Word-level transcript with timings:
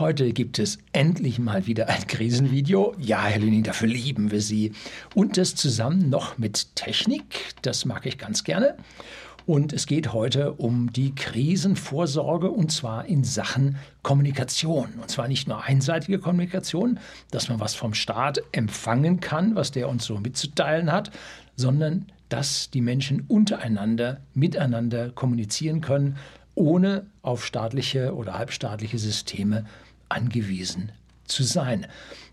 Heute 0.00 0.32
gibt 0.32 0.58
es 0.58 0.78
endlich 0.94 1.38
mal 1.38 1.66
wieder 1.66 1.90
ein 1.90 2.06
Krisenvideo. 2.06 2.94
Ja, 2.98 3.26
Herr 3.26 3.38
Lüning, 3.38 3.64
dafür 3.64 3.86
lieben 3.86 4.30
wir 4.30 4.40
Sie. 4.40 4.72
Und 5.14 5.36
das 5.36 5.54
zusammen 5.54 6.08
noch 6.08 6.38
mit 6.38 6.74
Technik. 6.74 7.52
Das 7.60 7.84
mag 7.84 8.06
ich 8.06 8.16
ganz 8.16 8.42
gerne. 8.42 8.78
Und 9.44 9.74
es 9.74 9.86
geht 9.86 10.14
heute 10.14 10.54
um 10.54 10.90
die 10.90 11.14
Krisenvorsorge 11.14 12.50
und 12.50 12.72
zwar 12.72 13.04
in 13.04 13.24
Sachen 13.24 13.76
Kommunikation. 14.02 14.88
Und 15.02 15.10
zwar 15.10 15.28
nicht 15.28 15.48
nur 15.48 15.64
einseitige 15.64 16.18
Kommunikation, 16.18 16.98
dass 17.30 17.50
man 17.50 17.60
was 17.60 17.74
vom 17.74 17.92
Staat 17.92 18.42
empfangen 18.52 19.20
kann, 19.20 19.54
was 19.54 19.70
der 19.70 19.90
uns 19.90 20.06
so 20.06 20.16
mitzuteilen 20.16 20.90
hat, 20.90 21.10
sondern 21.56 22.06
dass 22.30 22.70
die 22.70 22.80
Menschen 22.80 23.24
untereinander, 23.28 24.20
miteinander 24.32 25.10
kommunizieren 25.10 25.82
können, 25.82 26.16
ohne 26.54 27.06
auf 27.22 27.44
staatliche 27.44 28.14
oder 28.14 28.38
halbstaatliche 28.38 28.98
Systeme 28.98 29.64
angewiesen 30.10 30.92
zu 31.24 31.42
sein. 31.42 31.86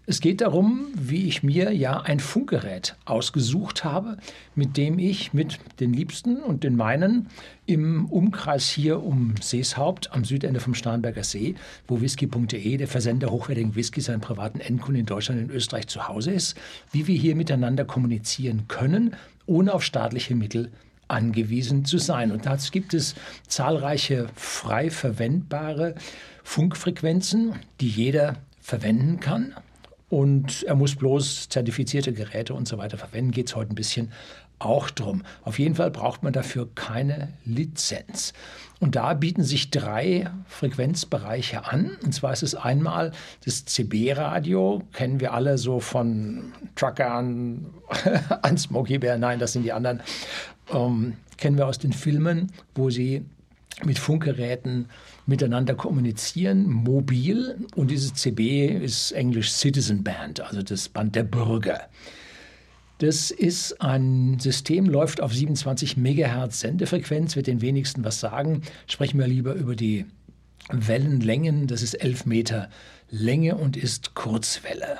Es 0.10 0.22
geht 0.22 0.40
darum, 0.40 0.88
wie 0.96 1.28
ich 1.28 1.44
mir 1.44 1.74
ja 1.74 2.00
ein 2.00 2.22
Funkgerät 2.22 2.96
ausgesucht 3.04 3.84
habe, 3.84 4.16
mit 4.56 4.78
dem 4.78 5.00
ich 5.00 5.34
mit 5.34 5.60
den 5.82 5.92
Liebsten 5.92 6.38
und 6.38 6.64
den 6.64 6.78
meinen 6.78 7.28
im 7.66 8.06
Umkreis 8.06 8.70
hier 8.70 9.04
um 9.04 9.36
Seeshaupt 9.42 10.14
am 10.14 10.24
Südende 10.24 10.62
vom 10.62 10.74
Starnberger 10.74 11.26
See, 11.26 11.56
wo 11.90 12.00
whisky.de, 12.00 12.78
der 12.78 12.88
Versender 12.88 13.32
hochwertigen 13.32 13.76
Whisky, 13.76 14.00
seinen 14.00 14.22
privaten 14.22 14.62
Endkunden 14.62 15.02
in 15.02 15.06
Deutschland 15.06 15.42
und 15.42 15.52
Österreich 15.52 15.88
zu 15.88 16.08
Hause 16.08 16.32
ist, 16.32 16.56
wie 16.94 17.06
wir 17.08 17.18
hier 17.18 17.36
miteinander 17.36 17.84
kommunizieren 17.84 18.70
können, 18.70 19.14
ohne 19.46 19.74
auf 19.74 19.84
staatliche 19.84 20.36
Mittel 20.36 20.72
angewiesen 21.08 21.86
zu 21.86 21.98
sein. 21.98 22.32
Und 22.32 22.46
dazu 22.46 22.72
gibt 22.72 22.94
es 22.94 23.16
zahlreiche 23.48 24.28
frei 24.36 24.90
verwendbare 24.90 25.96
Funkfrequenzen, 26.44 27.54
die 27.82 27.90
jeder 27.90 28.36
verwenden 28.62 29.20
kann. 29.20 29.54
Und 30.10 30.64
er 30.64 30.76
muss 30.76 30.96
bloß 30.96 31.50
zertifizierte 31.50 32.14
Geräte 32.14 32.54
und 32.54 32.68
so 32.68 32.78
weiter 32.78 32.98
verwenden. 32.98 33.32
Geht 33.32 33.48
es 33.48 33.56
heute 33.56 33.74
ein 33.74 33.76
bisschen 33.76 34.12
auch 34.60 34.90
drum. 34.90 35.24
Auf 35.44 35.60
jeden 35.60 35.76
Fall 35.76 35.92
braucht 35.92 36.24
man 36.24 36.34
dafür 36.34 36.68
keine 36.74 37.34
Lizenz. 37.46 38.34
Und 38.80 38.96
da 38.96 39.14
bieten 39.14 39.44
sich 39.44 39.72
drei 39.72 40.30
Frequenzbereiche 40.48 41.66
an. 41.66 41.98
Und 42.04 42.14
zwar 42.14 42.34
ist 42.34 42.44
es 42.44 42.56
einmal 42.56 43.12
das 43.46 43.66
CB-Radio, 43.66 44.84
kennen 44.94 45.20
wir 45.20 45.34
alle 45.34 45.58
so 45.58 45.80
von 45.80 46.54
Truckern 46.76 47.74
an 48.42 48.58
Smokey 48.58 49.00
Bear. 49.00 49.18
Nein, 49.18 49.40
das 49.40 49.54
sind 49.54 49.64
die 49.64 49.74
anderen. 49.74 50.02
Ähm, 50.72 51.14
kennen 51.38 51.58
wir 51.58 51.68
aus 51.68 51.80
den 51.80 51.94
Filmen, 51.94 52.52
wo 52.76 52.90
sie 52.90 53.24
mit 53.84 54.00
Funkgeräten 54.00 54.88
miteinander 55.26 55.76
kommunizieren, 55.76 56.68
mobil. 56.68 57.58
Und 57.76 57.92
dieses 57.92 58.14
CB 58.14 58.68
ist 58.68 59.12
Englisch 59.12 59.52
Citizen 59.52 60.04
Band, 60.04 60.42
also 60.42 60.62
das 60.64 60.90
Band 60.90 61.16
der 61.16 61.24
Bürger. 61.24 61.82
Das 63.00 63.30
ist 63.30 63.80
ein 63.80 64.40
System, 64.40 64.88
läuft 64.88 65.22
auf 65.22 65.32
27 65.32 65.98
Megahertz 65.98 66.62
Sendefrequenz, 66.62 67.36
wird 67.36 67.46
den 67.46 67.62
wenigsten 67.62 68.04
was 68.04 68.20
sagen. 68.20 68.64
Sprechen 68.88 69.20
wir 69.20 69.28
lieber 69.28 69.54
über 69.54 69.76
die 69.76 70.06
Wellenlängen. 70.72 71.68
Das 71.68 71.84
ist 71.84 71.94
11 71.94 72.26
Meter 72.26 72.70
Länge 73.10 73.56
und 73.56 73.78
ist 73.78 74.16
Kurzwelle. 74.16 74.98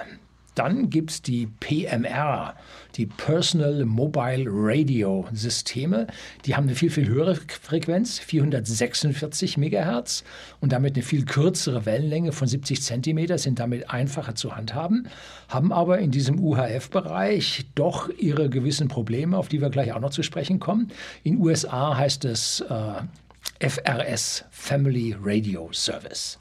Dann 0.58 0.90
gibt 0.90 1.12
es 1.12 1.22
die 1.22 1.46
PMR, 1.60 2.56
die 2.96 3.06
Personal 3.06 3.86
Mobile 3.86 4.46
Radio 4.48 5.28
Systeme. 5.32 6.08
Die 6.46 6.56
haben 6.56 6.64
eine 6.64 6.74
viel, 6.74 6.90
viel 6.90 7.08
höhere 7.08 7.36
Frequenz, 7.36 8.18
446 8.18 9.58
Megahertz 9.58 10.24
und 10.60 10.72
damit 10.72 10.96
eine 10.96 11.04
viel 11.04 11.26
kürzere 11.26 11.86
Wellenlänge 11.86 12.32
von 12.32 12.48
70 12.48 12.82
Zentimeter, 12.82 13.38
sind 13.38 13.60
damit 13.60 13.92
einfacher 13.92 14.34
zu 14.34 14.56
handhaben, 14.56 15.08
haben 15.48 15.72
aber 15.72 16.00
in 16.00 16.10
diesem 16.10 16.40
UHF-Bereich 16.40 17.68
doch 17.76 18.10
ihre 18.18 18.50
gewissen 18.50 18.88
Probleme, 18.88 19.38
auf 19.38 19.50
die 19.50 19.62
wir 19.62 19.70
gleich 19.70 19.94
auch 19.94 20.00
noch 20.00 20.10
zu 20.10 20.24
sprechen 20.24 20.60
kommen. 20.60 20.90
In 21.22 21.40
USA 21.40 21.96
heißt 21.96 22.26
es 22.26 22.62
äh, 22.62 23.70
FRS, 23.70 24.44
Family 24.50 25.16
Radio 25.22 25.70
Service. 25.72 26.40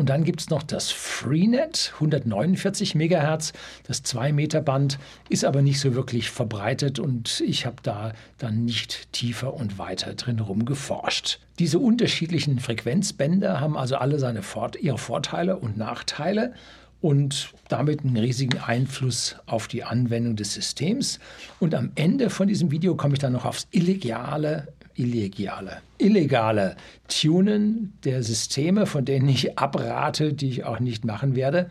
Und 0.00 0.08
dann 0.08 0.24
gibt 0.24 0.40
es 0.40 0.48
noch 0.48 0.62
das 0.62 0.90
Freenet, 0.90 1.90
149 1.96 2.94
Megahertz. 2.94 3.52
Das 3.86 4.02
2-Meter-Band 4.02 4.98
ist 5.28 5.44
aber 5.44 5.60
nicht 5.60 5.78
so 5.78 5.94
wirklich 5.94 6.30
verbreitet 6.30 6.98
und 6.98 7.42
ich 7.46 7.66
habe 7.66 7.76
da 7.82 8.14
dann 8.38 8.64
nicht 8.64 9.12
tiefer 9.12 9.52
und 9.52 9.76
weiter 9.76 10.14
drin 10.14 10.40
rumgeforscht. 10.40 11.38
Diese 11.58 11.78
unterschiedlichen 11.78 12.60
Frequenzbänder 12.60 13.60
haben 13.60 13.76
also 13.76 13.96
alle 13.96 14.18
seine 14.18 14.42
Fort 14.42 14.76
ihre 14.80 14.96
Vorteile 14.96 15.58
und 15.58 15.76
Nachteile 15.76 16.54
und 17.02 17.52
damit 17.68 18.00
einen 18.02 18.16
riesigen 18.16 18.58
Einfluss 18.58 19.36
auf 19.44 19.68
die 19.68 19.84
Anwendung 19.84 20.34
des 20.34 20.54
Systems. 20.54 21.20
Und 21.58 21.74
am 21.74 21.92
Ende 21.94 22.30
von 22.30 22.48
diesem 22.48 22.70
Video 22.70 22.96
komme 22.96 23.16
ich 23.16 23.20
dann 23.20 23.34
noch 23.34 23.44
aufs 23.44 23.68
illegale 23.70 24.68
illegale, 24.94 25.82
illegale 25.98 26.76
Tunen 27.08 27.92
der 28.04 28.22
Systeme, 28.22 28.86
von 28.86 29.04
denen 29.04 29.28
ich 29.28 29.58
abrate, 29.58 30.32
die 30.32 30.48
ich 30.48 30.64
auch 30.64 30.80
nicht 30.80 31.04
machen 31.04 31.34
werde. 31.34 31.68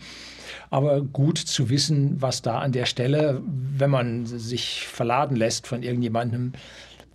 Aber 0.69 1.01
gut 1.01 1.37
zu 1.37 1.69
wissen, 1.69 2.21
was 2.21 2.41
da 2.41 2.59
an 2.59 2.71
der 2.71 2.85
Stelle, 2.85 3.41
wenn 3.45 3.89
man 3.89 4.25
sich 4.25 4.87
verladen 4.87 5.35
lässt 5.35 5.67
von 5.67 5.83
irgendjemandem, 5.83 6.53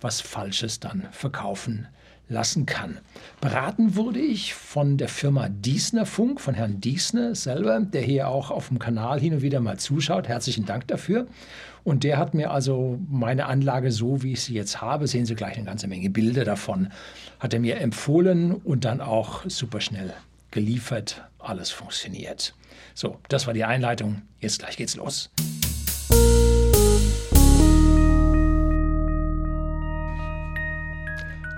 was 0.01 0.21
Falsches 0.21 0.79
dann 0.79 1.07
verkaufen 1.11 1.87
lassen 2.27 2.65
kann. 2.65 2.99
Beraten 3.41 3.95
wurde 3.95 4.19
ich 4.19 4.53
von 4.53 4.97
der 4.97 5.09
Firma 5.09 5.49
Diesner 5.49 6.05
Funk, 6.05 6.41
von 6.41 6.55
Herrn 6.55 6.81
Diesner 6.81 7.35
selber, 7.35 7.79
der 7.79 8.01
hier 8.01 8.27
auch 8.27 8.51
auf 8.51 8.69
dem 8.69 8.79
Kanal 8.79 9.19
hin 9.19 9.33
und 9.33 9.41
wieder 9.41 9.59
mal 9.59 9.77
zuschaut. 9.77 10.27
Herzlichen 10.27 10.65
Dank 10.65 10.87
dafür. 10.87 11.27
Und 11.83 12.03
der 12.03 12.17
hat 12.17 12.33
mir 12.33 12.49
also 12.49 12.99
meine 13.09 13.45
Anlage 13.45 13.91
so, 13.91 14.23
wie 14.23 14.33
ich 14.33 14.41
sie 14.41 14.55
jetzt 14.55 14.81
habe, 14.81 15.07
sehen 15.07 15.27
Sie 15.27 15.35
gleich 15.35 15.55
eine 15.55 15.65
ganze 15.65 15.87
Menge 15.87 16.09
Bilder 16.09 16.43
davon, 16.43 16.89
hat 17.39 17.53
er 17.53 17.59
mir 17.59 17.77
empfohlen 17.77 18.53
und 18.53 18.85
dann 18.85 19.01
auch 19.01 19.43
super 19.47 19.79
schnell 19.79 20.11
geliefert. 20.49 21.23
Alles 21.37 21.69
funktioniert. 21.69 22.55
So, 22.95 23.19
das 23.29 23.45
war 23.45 23.53
die 23.53 23.65
Einleitung. 23.65 24.23
Jetzt 24.39 24.59
gleich 24.59 24.77
geht's 24.77 24.95
los. 24.95 25.29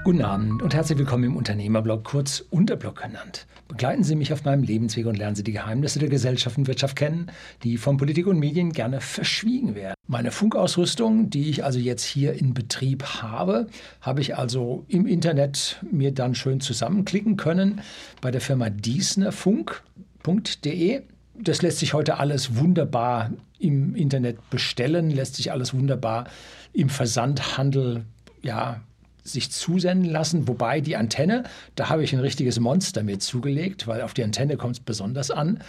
Guten 0.07 0.21
Abend 0.21 0.63
und 0.63 0.73
herzlich 0.73 0.97
willkommen 0.97 1.25
im 1.25 1.35
Unternehmerblog, 1.35 2.05
kurz 2.05 2.39
Unterblog 2.39 3.01
genannt. 3.01 3.45
Begleiten 3.67 4.05
Sie 4.05 4.15
mich 4.15 4.31
auf 4.31 4.45
meinem 4.45 4.63
Lebensweg 4.63 5.05
und 5.05 5.17
lernen 5.17 5.35
Sie 5.35 5.43
die 5.43 5.51
Geheimnisse 5.51 5.99
der 5.99 6.07
Gesellschaft 6.07 6.57
und 6.57 6.67
Wirtschaft 6.67 6.95
kennen, 6.95 7.29
die 7.63 7.75
von 7.75 7.97
Politik 7.97 8.25
und 8.27 8.39
Medien 8.39 8.71
gerne 8.71 9.01
verschwiegen 9.01 9.75
werden. 9.75 9.95
Meine 10.07 10.31
Funkausrüstung, 10.31 11.29
die 11.29 11.49
ich 11.49 11.65
also 11.65 11.77
jetzt 11.77 12.05
hier 12.05 12.35
in 12.35 12.53
Betrieb 12.53 13.03
habe, 13.21 13.67
habe 13.99 14.21
ich 14.21 14.37
also 14.37 14.85
im 14.87 15.07
Internet 15.07 15.83
mir 15.91 16.13
dann 16.13 16.35
schön 16.35 16.61
zusammenklicken 16.61 17.35
können 17.35 17.81
bei 18.21 18.31
der 18.31 18.39
Firma 18.39 18.69
diesnerfunk.de. 18.69 21.01
Das 21.37 21.61
lässt 21.61 21.79
sich 21.79 21.93
heute 21.93 22.17
alles 22.17 22.55
wunderbar 22.55 23.31
im 23.59 23.93
Internet 23.93 24.49
bestellen, 24.51 25.09
lässt 25.09 25.35
sich 25.35 25.51
alles 25.51 25.73
wunderbar 25.73 26.29
im 26.71 26.87
Versandhandel 26.87 28.05
ja, 28.41 28.79
sich 29.27 29.51
zusenden 29.51 30.09
lassen. 30.09 30.47
Wobei 30.47 30.81
die 30.81 30.95
Antenne, 30.95 31.43
da 31.75 31.89
habe 31.89 32.03
ich 32.03 32.13
ein 32.13 32.19
richtiges 32.19 32.59
Monster 32.59 33.03
mit 33.03 33.21
zugelegt, 33.21 33.87
weil 33.87 34.01
auf 34.01 34.13
die 34.13 34.23
Antenne 34.23 34.57
kommt 34.57 34.77
es 34.77 34.79
besonders 34.79 35.31
an. 35.31 35.59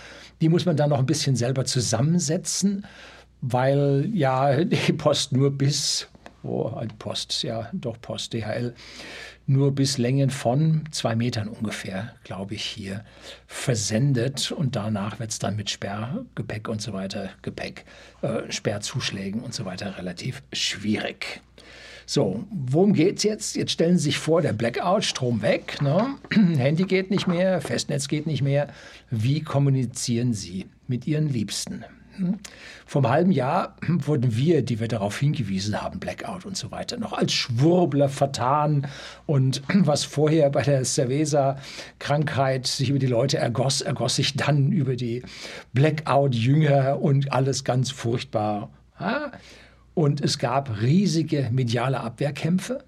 Die 0.40 0.48
muss 0.48 0.64
man 0.64 0.76
dann 0.76 0.90
noch 0.90 0.98
ein 0.98 1.06
bisschen 1.06 1.36
selber 1.36 1.64
zusammensetzen, 1.64 2.86
weil 3.40 4.08
ja 4.12 4.64
die 4.64 4.92
Post 4.92 5.32
nur 5.32 5.50
bis, 5.50 6.08
oh, 6.42 6.70
Post, 6.98 7.42
ja 7.42 7.68
doch 7.72 8.00
Post, 8.00 8.32
DHL, 8.32 8.74
nur 9.48 9.74
bis 9.74 9.96
Längen 9.96 10.28
von 10.28 10.84
zwei 10.90 11.16
Metern 11.16 11.48
ungefähr, 11.48 12.14
glaube 12.22 12.54
ich, 12.54 12.64
hier 12.64 13.02
versendet. 13.46 14.52
Und 14.52 14.76
danach 14.76 15.18
wird 15.18 15.30
es 15.30 15.38
dann 15.38 15.56
mit 15.56 15.70
Sperrgepäck 15.70 16.68
und 16.68 16.82
so 16.82 16.92
weiter, 16.92 17.30
Gepäck, 17.40 17.86
äh, 18.20 18.50
Sperrzuschlägen 18.52 19.40
und 19.40 19.54
so 19.54 19.64
weiter 19.64 19.96
relativ 19.96 20.42
schwierig. 20.52 21.40
So, 22.10 22.42
worum 22.50 22.94
geht 22.94 23.18
es 23.18 23.22
jetzt? 23.24 23.54
Jetzt 23.54 23.72
stellen 23.72 23.98
Sie 23.98 24.04
sich 24.04 24.18
vor, 24.18 24.40
der 24.40 24.54
Blackout, 24.54 25.04
Strom 25.04 25.42
weg, 25.42 25.82
ne? 25.82 26.14
Handy 26.56 26.84
geht 26.84 27.10
nicht 27.10 27.26
mehr, 27.26 27.60
Festnetz 27.60 28.08
geht 28.08 28.26
nicht 28.26 28.40
mehr. 28.40 28.68
Wie 29.10 29.42
kommunizieren 29.42 30.32
Sie 30.32 30.64
mit 30.86 31.06
Ihren 31.06 31.28
Liebsten? 31.28 31.84
Hm? 32.16 32.38
Vor 32.86 33.04
einem 33.04 33.12
halben 33.12 33.30
Jahr 33.30 33.76
wurden 33.86 34.34
wir, 34.34 34.62
die 34.62 34.80
wir 34.80 34.88
darauf 34.88 35.18
hingewiesen 35.18 35.82
haben, 35.82 36.00
Blackout 36.00 36.46
und 36.46 36.56
so 36.56 36.70
weiter, 36.70 36.96
noch 36.96 37.12
als 37.12 37.34
Schwurbler 37.34 38.08
vertan. 38.08 38.86
Und 39.26 39.60
was 39.74 40.04
vorher 40.04 40.48
bei 40.48 40.62
der 40.62 40.86
Cerveza-Krankheit 40.86 42.66
sich 42.66 42.88
über 42.88 43.00
die 43.00 43.06
Leute 43.06 43.36
ergoss, 43.36 43.82
ergoss 43.82 44.16
sich 44.16 44.34
dann 44.34 44.72
über 44.72 44.96
die 44.96 45.24
Blackout-Jünger 45.74 47.02
und 47.02 47.34
alles 47.34 47.64
ganz 47.64 47.90
furchtbar. 47.90 48.70
Und 49.98 50.20
es 50.20 50.38
gab 50.38 50.80
riesige 50.80 51.48
mediale 51.50 51.98
Abwehrkämpfe. 51.98 52.84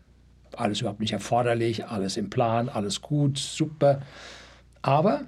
Alles 0.54 0.80
überhaupt 0.80 1.00
nicht 1.00 1.12
erforderlich, 1.12 1.86
alles 1.86 2.16
im 2.16 2.30
Plan, 2.30 2.68
alles 2.68 3.00
gut, 3.00 3.36
super. 3.36 4.02
Aber 4.80 5.22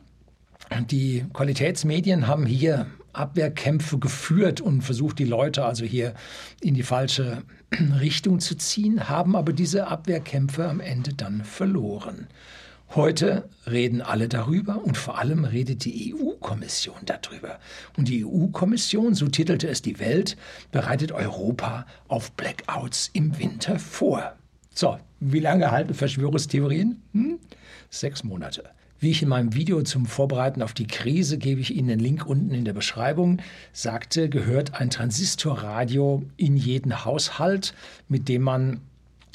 die 0.92 1.24
Qualitätsmedien 1.32 2.28
haben 2.28 2.46
hier 2.46 2.86
Abwehrkämpfe 3.12 3.98
geführt 3.98 4.60
und 4.60 4.82
versucht, 4.82 5.18
die 5.18 5.24
Leute 5.24 5.64
also 5.64 5.84
hier 5.84 6.14
in 6.60 6.74
die 6.74 6.84
falsche 6.84 7.42
Richtung 8.00 8.38
zu 8.38 8.54
ziehen, 8.54 9.08
haben 9.08 9.34
aber 9.34 9.52
diese 9.52 9.88
Abwehrkämpfe 9.88 10.68
am 10.68 10.78
Ende 10.78 11.14
dann 11.14 11.42
verloren. 11.42 12.28
Heute 12.94 13.48
reden 13.66 14.02
alle 14.02 14.28
darüber 14.28 14.84
und 14.84 14.98
vor 14.98 15.18
allem 15.18 15.46
redet 15.46 15.86
die 15.86 16.14
EU-Kommission 16.14 16.98
darüber. 17.06 17.58
Und 17.96 18.08
die 18.08 18.22
EU-Kommission, 18.22 19.14
so 19.14 19.28
titelte 19.28 19.66
es 19.66 19.80
die 19.80 19.98
Welt, 19.98 20.36
bereitet 20.72 21.10
Europa 21.10 21.86
auf 22.08 22.32
Blackouts 22.32 23.08
im 23.14 23.38
Winter 23.38 23.78
vor. 23.78 24.34
So, 24.74 24.98
wie 25.20 25.40
lange 25.40 25.70
halten 25.70 25.94
Verschwörungstheorien? 25.94 27.00
Hm? 27.12 27.38
Sechs 27.88 28.24
Monate. 28.24 28.64
Wie 29.00 29.10
ich 29.10 29.22
in 29.22 29.30
meinem 29.30 29.54
Video 29.54 29.80
zum 29.82 30.04
Vorbereiten 30.04 30.60
auf 30.60 30.74
die 30.74 30.86
Krise, 30.86 31.38
gebe 31.38 31.62
ich 31.62 31.74
Ihnen 31.74 31.88
den 31.88 31.98
Link 31.98 32.26
unten 32.26 32.52
in 32.52 32.66
der 32.66 32.74
Beschreibung, 32.74 33.38
sagte, 33.72 34.28
gehört 34.28 34.78
ein 34.78 34.90
Transistorradio 34.90 36.24
in 36.36 36.58
jeden 36.58 37.06
Haushalt, 37.06 37.72
mit 38.08 38.28
dem 38.28 38.42
man 38.42 38.80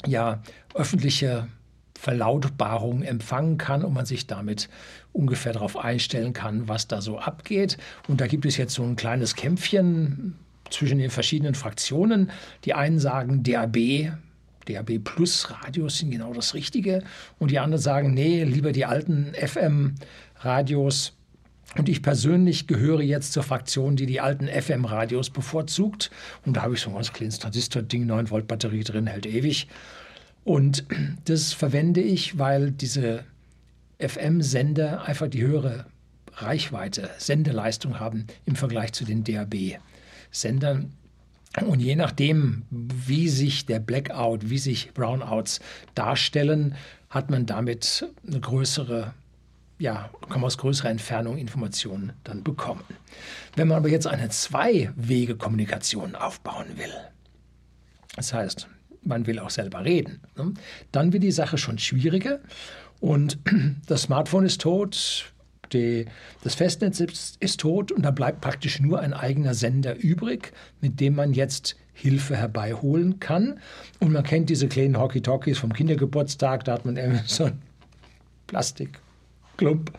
ja 0.06 0.42
öffentliche 0.74 1.48
Verlautbarung 1.98 3.02
empfangen 3.02 3.58
kann 3.58 3.84
und 3.84 3.92
man 3.92 4.06
sich 4.06 4.28
damit 4.28 4.68
ungefähr 5.12 5.52
darauf 5.52 5.76
einstellen 5.76 6.32
kann, 6.32 6.68
was 6.68 6.86
da 6.86 7.00
so 7.00 7.18
abgeht. 7.18 7.76
Und 8.06 8.20
da 8.20 8.28
gibt 8.28 8.46
es 8.46 8.56
jetzt 8.56 8.74
so 8.74 8.84
ein 8.84 8.94
kleines 8.94 9.34
Kämpfchen 9.34 10.36
zwischen 10.70 10.98
den 10.98 11.10
verschiedenen 11.10 11.54
Fraktionen. 11.56 12.30
Die 12.64 12.74
einen 12.74 13.00
sagen, 13.00 13.42
DAB 13.42 14.12
DAB 14.68 14.98
Plus 15.02 15.50
Radios 15.50 15.98
sind 15.98 16.10
genau 16.10 16.32
das 16.32 16.54
Richtige. 16.54 17.02
Und 17.38 17.50
die 17.50 17.58
anderen 17.58 17.82
sagen, 17.82 18.14
nee, 18.14 18.44
lieber 18.44 18.72
die 18.72 18.84
alten 18.84 19.32
FM-Radios. 19.34 21.14
Und 21.76 21.88
ich 21.88 22.02
persönlich 22.02 22.66
gehöre 22.66 23.02
jetzt 23.02 23.32
zur 23.32 23.42
Fraktion, 23.42 23.96
die 23.96 24.06
die 24.06 24.20
alten 24.20 24.46
FM-Radios 24.46 25.30
bevorzugt. 25.30 26.10
Und 26.46 26.56
da 26.56 26.62
habe 26.62 26.74
ich 26.74 26.80
so 26.80 26.90
ein 26.90 26.94
ganz 26.94 27.12
kleines 27.12 27.38
Transistor-Ding, 27.40 28.06
9 28.06 28.30
Volt 28.30 28.46
Batterie 28.46 28.84
drin, 28.84 29.06
hält 29.06 29.26
ewig. 29.26 29.68
Und 30.48 30.86
das 31.26 31.52
verwende 31.52 32.00
ich, 32.00 32.38
weil 32.38 32.70
diese 32.70 33.22
FM-Sender 33.98 35.02
einfach 35.02 35.28
die 35.28 35.42
höhere 35.42 35.84
Reichweite, 36.32 37.10
Sendeleistung 37.18 38.00
haben 38.00 38.26
im 38.46 38.56
Vergleich 38.56 38.94
zu 38.94 39.04
den 39.04 39.24
DAB-Sendern. 39.24 40.94
Und 41.66 41.80
je 41.80 41.96
nachdem, 41.96 42.62
wie 42.70 43.28
sich 43.28 43.66
der 43.66 43.78
Blackout, 43.78 44.48
wie 44.48 44.56
sich 44.56 44.94
Brownouts 44.94 45.60
darstellen, 45.94 46.76
hat 47.10 47.28
man 47.28 47.44
damit 47.44 48.08
eine 48.26 48.40
größere, 48.40 49.12
ja, 49.78 50.08
kann 50.30 50.40
man 50.40 50.44
aus 50.44 50.56
größerer 50.56 50.88
Entfernung 50.88 51.36
Informationen 51.36 52.14
dann 52.24 52.42
bekommen. 52.42 52.84
Wenn 53.54 53.68
man 53.68 53.76
aber 53.76 53.90
jetzt 53.90 54.06
eine 54.06 54.30
Zwei-Wege-Kommunikation 54.30 56.14
aufbauen 56.14 56.78
will, 56.78 56.94
das 58.16 58.32
heißt, 58.32 58.66
man 59.02 59.26
will 59.26 59.38
auch 59.38 59.50
selber 59.50 59.84
reden, 59.84 60.20
ne, 60.36 60.54
dann 60.92 61.12
wird 61.12 61.22
die 61.22 61.32
Sache 61.32 61.58
schon 61.58 61.78
schwieriger 61.78 62.40
und 63.00 63.38
das 63.86 64.02
Smartphone 64.02 64.46
ist 64.46 64.60
tot, 64.60 65.32
die, 65.72 66.06
das 66.42 66.54
Festnetz 66.54 67.00
ist, 67.00 67.36
ist 67.40 67.60
tot 67.60 67.92
und 67.92 68.02
da 68.02 68.10
bleibt 68.10 68.40
praktisch 68.40 68.80
nur 68.80 69.00
ein 69.00 69.12
eigener 69.12 69.54
Sender 69.54 69.96
übrig, 69.96 70.52
mit 70.80 71.00
dem 71.00 71.14
man 71.14 71.32
jetzt 71.32 71.76
Hilfe 71.92 72.36
herbeiholen 72.36 73.20
kann. 73.20 73.60
Und 73.98 74.12
man 74.12 74.22
kennt 74.22 74.48
diese 74.50 74.68
kleinen 74.68 74.98
Hockey-Talkies 74.98 75.58
vom 75.58 75.72
Kindergeburtstag, 75.72 76.64
da 76.64 76.72
hat 76.72 76.84
man 76.84 76.96
irgendwie 76.96 77.26
so 77.26 77.44
ein 77.44 77.58
Plastik 78.46 79.00
Klump, 79.58 79.92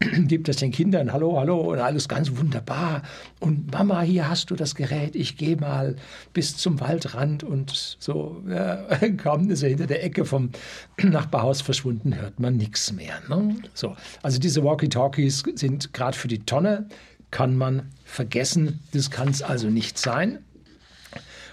gibt 0.26 0.48
es 0.48 0.56
den 0.56 0.72
Kindern, 0.72 1.12
hallo, 1.12 1.38
hallo, 1.38 1.60
und 1.72 1.78
alles 1.78 2.08
ganz 2.08 2.36
wunderbar. 2.36 3.02
Und 3.38 3.70
Mama, 3.70 4.00
hier 4.00 4.28
hast 4.28 4.50
du 4.50 4.56
das 4.56 4.74
Gerät, 4.74 5.14
ich 5.14 5.36
gehe 5.36 5.56
mal 5.56 5.94
bis 6.32 6.56
zum 6.56 6.80
Waldrand 6.80 7.44
und 7.44 7.96
so, 8.00 8.42
ja, 8.48 8.84
kaum 9.18 9.48
ist 9.50 9.62
er 9.62 9.68
hinter 9.68 9.86
der 9.86 10.02
Ecke 10.02 10.24
vom 10.24 10.50
Nachbarhaus 11.02 11.60
verschwunden, 11.60 12.16
hört 12.16 12.40
man 12.40 12.56
nichts 12.56 12.92
mehr. 12.92 13.20
Ne? 13.28 13.54
So, 13.74 13.94
also 14.22 14.40
diese 14.40 14.64
Walkie-Talkies 14.64 15.44
sind 15.54 15.92
gerade 15.92 16.16
für 16.16 16.28
die 16.28 16.40
Tonne, 16.40 16.88
kann 17.30 17.56
man 17.56 17.90
vergessen, 18.04 18.80
das 18.92 19.10
kann 19.10 19.28
es 19.28 19.42
also 19.42 19.68
nicht 19.68 19.98
sein. 19.98 20.40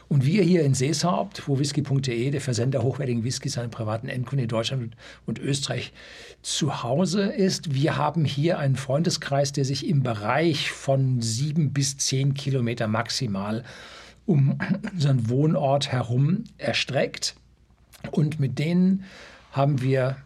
Und 0.09 0.25
wir 0.25 0.41
hier 0.41 0.63
in 0.63 0.73
Seeshaupt, 0.73 1.47
wo 1.47 1.59
whisky.de, 1.59 2.31
der 2.31 2.41
Versender 2.41 2.81
hochwertigen 2.81 3.23
Whiskys 3.23 3.59
an 3.59 3.69
privaten 3.69 4.09
Endkunden 4.09 4.45
in 4.45 4.49
Deutschland 4.49 4.97
und 5.27 5.37
Österreich 5.37 5.93
zu 6.41 6.81
Hause 6.81 7.25
ist, 7.25 7.75
wir 7.75 7.95
haben 7.95 8.25
hier 8.25 8.57
einen 8.57 8.75
Freundeskreis, 8.75 9.53
der 9.53 9.65
sich 9.65 9.87
im 9.87 10.01
Bereich 10.01 10.71
von 10.71 11.21
sieben 11.21 11.73
bis 11.73 11.97
zehn 11.97 12.33
Kilometer 12.33 12.87
maximal 12.87 13.63
um 14.25 14.57
unseren 14.91 15.29
Wohnort 15.29 15.91
herum 15.91 16.43
erstreckt. 16.57 17.35
Und 18.09 18.39
mit 18.39 18.57
denen 18.57 19.03
haben 19.51 19.81
wir 19.81 20.17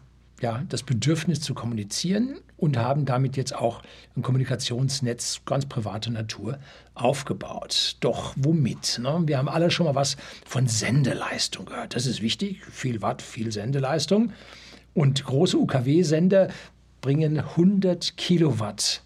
ja, 0.44 0.62
das 0.68 0.82
Bedürfnis 0.82 1.40
zu 1.40 1.54
kommunizieren 1.54 2.38
und 2.58 2.76
haben 2.76 3.06
damit 3.06 3.34
jetzt 3.38 3.54
auch 3.54 3.80
ein 4.14 4.20
Kommunikationsnetz 4.20 5.40
ganz 5.46 5.64
privater 5.64 6.10
Natur 6.10 6.58
aufgebaut. 6.92 7.96
Doch 8.00 8.34
womit? 8.36 9.00
Ne? 9.02 9.22
Wir 9.24 9.38
haben 9.38 9.48
alle 9.48 9.70
schon 9.70 9.86
mal 9.86 9.94
was 9.94 10.18
von 10.44 10.68
Sendeleistung 10.68 11.64
gehört. 11.64 11.96
Das 11.96 12.04
ist 12.04 12.20
wichtig. 12.20 12.62
Viel 12.66 13.00
Watt, 13.00 13.22
viel 13.22 13.52
Sendeleistung. 13.52 14.34
Und 14.92 15.24
große 15.24 15.56
UKW-Sender 15.56 16.48
bringen 17.00 17.38
100 17.38 18.18
Kilowatt 18.18 19.02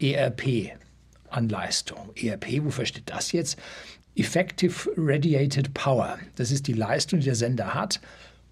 ERP 0.00 0.72
an 1.30 1.48
Leistung. 1.48 2.10
ERP, 2.16 2.64
wofür 2.64 2.84
steht 2.84 3.10
das 3.10 3.30
jetzt? 3.30 3.60
Effective 4.16 4.90
Radiated 4.96 5.72
Power. 5.72 6.18
Das 6.34 6.50
ist 6.50 6.66
die 6.66 6.72
Leistung, 6.72 7.20
die 7.20 7.26
der 7.26 7.36
Sender 7.36 7.74
hat. 7.74 8.00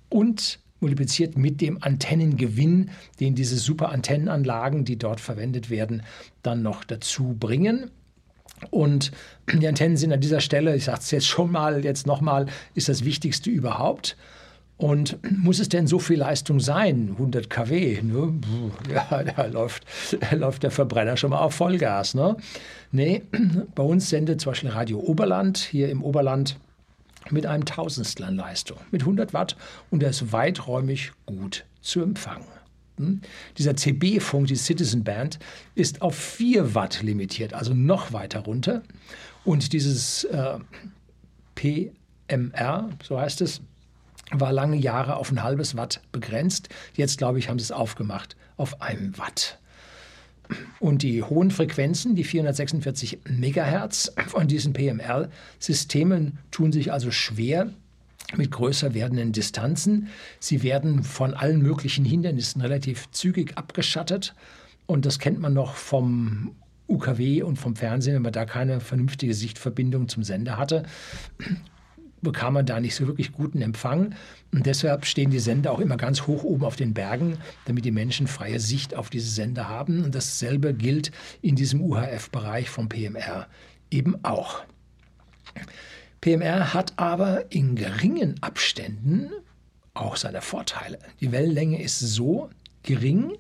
Und 0.09 0.61
multipliziert 0.83 1.39
mit 1.39 1.61
dem 1.61 1.83
Antennengewinn, 1.83 2.91
den 3.21 3.35
diese 3.35 3.57
super 3.57 3.91
Antennenanlagen, 3.91 4.85
die 4.85 4.99
dort 4.99 5.21
verwendet 5.21 5.71
werden, 5.71 6.03
dann 6.43 6.63
noch 6.63 6.85
dazu 6.85 7.37
bringen. 7.39 7.91
Und 8.71 9.13
die 9.53 9.67
Antennen 9.67 9.97
sind 9.97 10.13
an 10.13 10.21
dieser 10.21 10.41
Stelle, 10.41 10.77
ich 10.77 10.85
sage 10.85 10.99
es 11.01 11.11
jetzt 11.11 11.27
schon 11.27 11.51
mal, 11.51 11.85
jetzt 11.85 12.07
nochmal, 12.07 12.47
ist 12.75 12.89
das 12.89 13.05
Wichtigste 13.05 13.51
überhaupt. 13.51 14.17
Und 14.77 15.19
muss 15.31 15.61
es 15.61 15.69
denn 15.69 15.87
so 15.87 16.01
viel 16.01 16.19
Leistung 16.19 16.59
sein? 16.59 17.11
100 17.13 17.49
kW? 17.49 18.03
Ne? 18.03 18.41
Ja, 18.93 19.23
da 19.23 19.47
läuft, 19.47 19.85
da 20.19 20.35
läuft 20.35 20.65
der 20.65 20.73
Verbrenner 20.73 21.17
schon 21.17 21.31
mal 21.31 21.39
auf 21.39 21.55
Vollgas. 21.55 22.15
Ne? 22.15 22.37
Nee, 22.91 23.23
bei 23.75 23.83
uns 23.83 24.11
sendet 24.11 24.41
zum 24.41 24.51
Beispiel 24.51 24.71
Radio 24.71 24.99
Oberland 24.99 25.59
hier 25.59 25.89
im 25.89 26.03
Oberland 26.03 26.59
mit 27.31 27.47
einem 27.47 27.65
Tausendstel 27.65 28.27
an 28.27 28.37
Leistung, 28.37 28.79
mit 28.91 29.03
100 29.03 29.33
Watt 29.33 29.57
und 29.91 30.03
er 30.03 30.11
ist 30.11 30.33
weiträumig 30.33 31.13
gut 31.27 31.65
zu 31.81 32.03
empfangen. 32.03 32.47
Hm? 32.99 33.21
Dieser 33.59 33.77
CB-Funk, 33.77 34.47
die 34.47 34.57
Citizen 34.57 35.05
Band, 35.05 35.39
ist 35.75 36.03
auf 36.03 36.15
4 36.15 36.75
Watt 36.75 37.03
limitiert, 37.03 37.55
also 37.55 37.75
noch 37.75 38.13
weiter 38.13 38.41
runter. 38.41 38.83
Und 39.45 39.73
dieses 39.73 40.25
äh, 40.25 40.59
PMR, 41.55 42.91
so 43.03 43.19
heißt 43.19 43.41
es, 43.41 43.61
war 44.31 44.53
lange 44.53 44.77
Jahre 44.77 45.17
auf 45.17 45.31
ein 45.31 45.43
halbes 45.43 45.77
Watt 45.77 46.01
begrenzt. 46.11 46.69
Jetzt, 46.95 47.19
glaube 47.19 47.39
ich, 47.39 47.49
haben 47.49 47.59
sie 47.59 47.65
es 47.65 47.73
aufgemacht 47.73 48.37
auf 48.57 48.81
einem 48.81 49.17
Watt. 49.19 49.59
Und 50.81 51.03
die 51.03 51.23
hohen 51.23 51.51
Frequenzen, 51.51 52.15
die 52.15 52.25
446 52.25 53.19
Megahertz 53.29 54.13
von 54.29 54.49
diesen 54.49 54.73
PMR-Systemen, 54.73 56.39
tun 56.51 56.73
sich 56.73 56.93
also 56.93 57.11
schwer 57.11 57.71
mit 58.37 58.51
größer 58.51 58.95
werdenden 58.95 59.33
Distanzen. 59.33 60.09
Sie 60.41 60.63
werden 60.63 61.03
von 61.03 61.35
allen 61.35 61.61
möglichen 61.61 62.05
Hindernissen 62.05 62.63
relativ 62.63 63.11
zügig 63.11 63.57
abgeschattet. 63.59 64.35
Und 64.87 65.07
das 65.07 65.19
kennt 65.19 65.41
man 65.41 65.53
noch 65.53 65.75
vom 65.75 66.53
UKW 66.89 67.43
und 67.43 67.57
vom 67.57 67.77
Fernsehen, 67.77 68.15
wenn 68.15 68.23
man 68.23 68.33
da 68.33 68.45
keine 68.45 68.81
vernünftige 68.81 69.35
Sichtverbindung 69.35 70.09
zum 70.09 70.23
Sender 70.23 70.59
hatte 70.59 70.85
bekam 72.23 72.55
man 72.55 72.67
da 72.67 72.81
nicht 72.81 72.95
so 72.95 73.07
wirklich 73.07 73.33
guten 73.33 73.61
Empfang. 73.61 74.15
Und 74.53 74.67
deshalb 74.67 75.05
stehen 75.05 75.31
die 75.31 75.39
Sender 75.39 75.73
auch 75.73 75.81
immer 75.81 75.97
ganz 75.97 76.27
hoch 76.27 76.45
oben 76.45 76.65
auf 76.65 76.77
den 76.77 76.95
Bergen, 76.95 77.39
damit 77.67 77.85
die 77.85 77.91
Menschen 77.91 78.27
freie 78.27 78.61
Sicht 78.61 78.95
auf 78.95 79.11
diese 79.11 79.29
Sender 79.29 79.69
haben. 79.69 80.05
Und 80.05 80.15
dasselbe 80.15 80.73
gilt 80.73 81.13
in 81.43 81.57
diesem 81.57 81.83
UHF-Bereich 81.83 82.71
vom 82.71 82.89
PMR 82.89 83.47
eben 83.91 84.25
auch. 84.25 84.65
PMR 86.21 86.73
hat 86.73 86.95
aber 86.97 87.53
in 87.53 87.75
geringen 87.75 88.43
Abständen 88.43 89.31
auch 89.95 90.17
seine 90.17 90.41
Vorteile. 90.41 90.99
Die 91.21 91.33
Wellenlänge 91.33 91.83
ist 91.83 91.99
so 91.99 92.49
gering, 92.83 93.37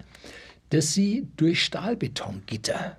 dass 0.70 0.92
sie 0.92 1.28
durch 1.36 1.64
Stahlbetongitter 1.64 2.96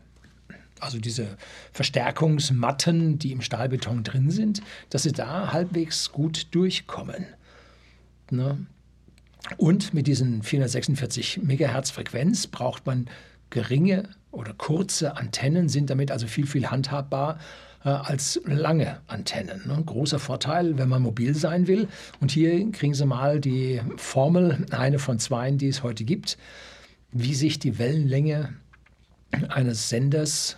also 0.84 1.00
diese 1.00 1.38
Verstärkungsmatten, 1.72 3.20
die 3.20 3.32
im 3.32 3.42
Stahlbeton 3.42 4.04
drin 4.04 4.32
sind, 4.32 4.62
dass 4.90 5.04
sie 5.04 5.12
da 5.12 5.52
halbwegs 5.54 6.12
gut 6.12 6.48
durchkommen. 6.52 7.26
Ne? 8.30 8.66
Und 9.58 9.94
mit 9.94 10.08
diesen 10.08 10.44
446 10.44 11.42
Megahertz 11.44 11.92
Frequenz 11.92 12.48
braucht 12.48 12.86
man 12.86 13.08
geringe 13.50 14.10
oder 14.32 14.54
kurze 14.54 15.18
Antennen 15.18 15.70
sind 15.70 15.90
damit 15.90 16.12
also 16.12 16.28
viel, 16.28 16.48
viel 16.48 16.68
handhabbar 16.72 17.40
äh, 17.84 17.90
als 17.90 18.42
lange 18.46 19.00
Antennen. 19.08 19.68
Ne? 19.68 19.82
Großer 19.86 20.20
Vorteil, 20.20 20.78
wenn 20.78 20.90
man 20.90 21.02
mobil 21.02 21.36
sein 21.36 21.68
will. 21.68 21.88
Und 22.20 22.32
hier 22.32 22.72
kriegen 22.72 22.94
Sie 22.94 23.06
mal 23.06 23.40
die 23.40 23.82
Formel, 23.98 24.66
eine 24.72 25.00
von 25.00 25.20
zwei, 25.20 25.52
die 25.52 25.68
es 25.68 25.84
heute 25.84 26.04
gibt, 26.04 26.38
wie 27.12 27.36
sich 27.36 27.60
die 27.60 27.78
Wellenlänge 27.78 28.54
eines 29.50 29.90
Senders 29.90 30.58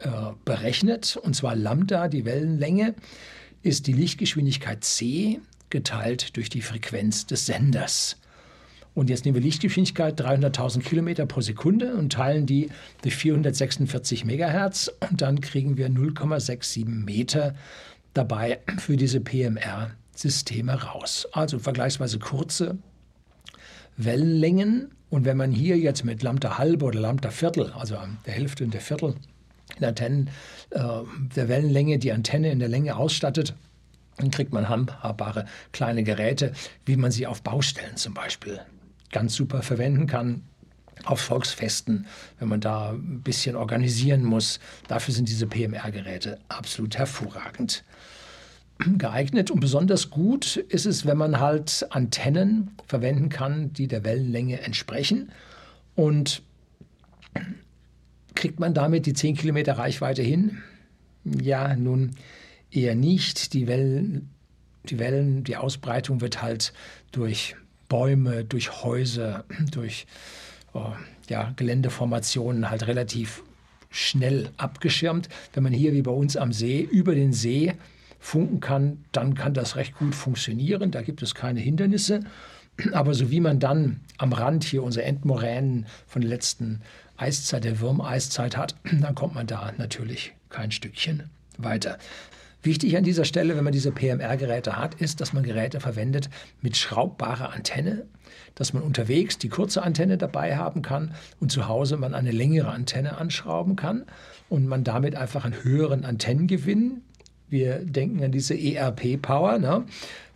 äh, 0.00 0.08
berechnet. 0.44 1.16
Und 1.16 1.34
zwar 1.34 1.56
Lambda, 1.56 2.08
die 2.08 2.24
Wellenlänge, 2.24 2.94
ist 3.62 3.86
die 3.86 3.92
Lichtgeschwindigkeit 3.92 4.84
c 4.84 5.40
geteilt 5.70 6.36
durch 6.36 6.48
die 6.48 6.62
Frequenz 6.62 7.26
des 7.26 7.46
Senders. 7.46 8.16
Und 8.94 9.10
jetzt 9.10 9.24
nehmen 9.24 9.36
wir 9.36 9.42
Lichtgeschwindigkeit 9.42 10.20
300.000 10.20 10.80
Kilometer 10.80 11.26
pro 11.26 11.40
Sekunde 11.40 11.94
und 11.94 12.12
teilen 12.12 12.46
die 12.46 12.70
durch 13.02 13.14
446 13.14 14.24
Megahertz 14.24 14.90
und 15.08 15.22
dann 15.22 15.40
kriegen 15.40 15.76
wir 15.76 15.88
0,67 15.88 16.84
Meter 16.84 17.54
dabei 18.14 18.58
für 18.78 18.96
diese 18.96 19.20
PMR-Systeme 19.20 20.82
raus. 20.82 21.28
Also 21.32 21.58
vergleichsweise 21.58 22.18
kurze 22.18 22.78
Wellenlängen. 23.96 24.90
Und 25.10 25.24
wenn 25.24 25.36
man 25.36 25.52
hier 25.52 25.78
jetzt 25.78 26.04
mit 26.04 26.22
Lambda 26.22 26.58
halbe 26.58 26.84
oder 26.84 27.00
Lambda 27.00 27.30
Viertel, 27.30 27.72
also 27.72 27.96
der 28.26 28.34
Hälfte 28.34 28.64
und 28.64 28.74
der 28.74 28.80
Viertel 28.80 29.14
Antennen, 29.80 30.30
äh, 30.70 30.80
der 31.36 31.48
Wellenlänge 31.48 31.98
die 31.98 32.12
Antenne 32.12 32.50
in 32.50 32.58
der 32.58 32.68
Länge 32.68 32.96
ausstattet, 32.96 33.54
dann 34.16 34.30
kriegt 34.30 34.52
man 34.52 34.68
handhabbare 34.68 35.46
kleine 35.72 36.02
Geräte, 36.02 36.52
wie 36.84 36.96
man 36.96 37.10
sie 37.10 37.26
auf 37.26 37.42
Baustellen 37.42 37.96
zum 37.96 38.14
Beispiel 38.14 38.60
ganz 39.12 39.34
super 39.34 39.62
verwenden 39.62 40.06
kann 40.06 40.42
auf 41.04 41.20
Volksfesten, 41.20 42.06
wenn 42.38 42.48
man 42.48 42.60
da 42.60 42.90
ein 42.90 43.22
bisschen 43.22 43.56
organisieren 43.56 44.24
muss. 44.24 44.58
Dafür 44.88 45.14
sind 45.14 45.28
diese 45.28 45.46
PMR-Geräte 45.46 46.38
absolut 46.48 46.98
hervorragend 46.98 47.84
geeignet. 48.78 49.50
Und 49.50 49.60
besonders 49.60 50.10
gut 50.10 50.56
ist 50.56 50.86
es, 50.86 51.06
wenn 51.06 51.18
man 51.18 51.40
halt 51.40 51.86
Antennen 51.90 52.76
verwenden 52.86 53.28
kann, 53.28 53.72
die 53.72 53.88
der 53.88 54.04
Wellenlänge 54.04 54.60
entsprechen. 54.60 55.32
Und 55.94 56.42
kriegt 58.38 58.60
man 58.60 58.72
damit 58.72 59.04
die 59.06 59.14
10 59.14 59.36
Kilometer 59.36 59.76
Reichweite 59.78 60.22
hin? 60.22 60.62
Ja, 61.24 61.74
nun 61.74 62.12
eher 62.70 62.94
nicht. 62.94 63.52
Die 63.52 63.66
Wellen, 63.66 64.30
die 64.84 65.00
Wellen, 65.00 65.42
die 65.42 65.56
Ausbreitung 65.56 66.20
wird 66.20 66.40
halt 66.40 66.72
durch 67.10 67.56
Bäume, 67.88 68.44
durch 68.44 68.84
Häuser, 68.84 69.44
durch 69.72 70.06
oh, 70.72 70.92
ja, 71.28 71.52
Geländeformationen 71.56 72.70
halt 72.70 72.86
relativ 72.86 73.42
schnell 73.90 74.50
abgeschirmt. 74.56 75.28
Wenn 75.52 75.64
man 75.64 75.72
hier 75.72 75.92
wie 75.92 76.02
bei 76.02 76.12
uns 76.12 76.36
am 76.36 76.52
See 76.52 76.80
über 76.80 77.16
den 77.16 77.32
See 77.32 77.74
funken 78.20 78.60
kann, 78.60 79.04
dann 79.10 79.34
kann 79.34 79.52
das 79.52 79.74
recht 79.74 79.96
gut 79.98 80.14
funktionieren. 80.14 80.92
Da 80.92 81.02
gibt 81.02 81.22
es 81.22 81.34
keine 81.34 81.58
Hindernisse. 81.58 82.20
Aber 82.92 83.14
so 83.14 83.32
wie 83.32 83.40
man 83.40 83.58
dann 83.58 83.98
am 84.16 84.32
Rand 84.32 84.62
hier 84.62 84.84
unsere 84.84 85.06
Endmoränen 85.06 85.86
von 86.06 86.22
der 86.22 86.30
letzten 86.30 86.82
Eiszeit, 87.18 87.64
der 87.64 87.80
Würmeiszeit 87.80 88.56
hat, 88.56 88.74
dann 89.00 89.14
kommt 89.14 89.34
man 89.34 89.46
da 89.46 89.72
natürlich 89.76 90.32
kein 90.48 90.70
Stückchen 90.70 91.30
weiter. 91.58 91.98
Wichtig 92.62 92.96
an 92.96 93.04
dieser 93.04 93.24
Stelle, 93.24 93.56
wenn 93.56 93.62
man 93.62 93.72
diese 93.72 93.92
PMR-Geräte 93.92 94.76
hat, 94.76 94.94
ist, 94.94 95.20
dass 95.20 95.32
man 95.32 95.44
Geräte 95.44 95.78
verwendet 95.78 96.28
mit 96.60 96.76
schraubbarer 96.76 97.52
Antenne, 97.52 98.04
dass 98.56 98.72
man 98.72 98.82
unterwegs 98.82 99.38
die 99.38 99.48
kurze 99.48 99.82
Antenne 99.82 100.18
dabei 100.18 100.56
haben 100.56 100.82
kann 100.82 101.14
und 101.38 101.52
zu 101.52 101.68
Hause 101.68 101.96
man 101.96 102.14
eine 102.14 102.32
längere 102.32 102.70
Antenne 102.70 103.18
anschrauben 103.18 103.76
kann 103.76 104.04
und 104.48 104.66
man 104.66 104.82
damit 104.82 105.14
einfach 105.14 105.44
einen 105.44 105.62
höheren 105.62 106.04
Antennengewinn 106.04 107.02
wir 107.50 107.78
denken 107.84 108.22
an 108.22 108.32
diese 108.32 108.54
ERP-Power, 108.54 109.58
ne? 109.58 109.84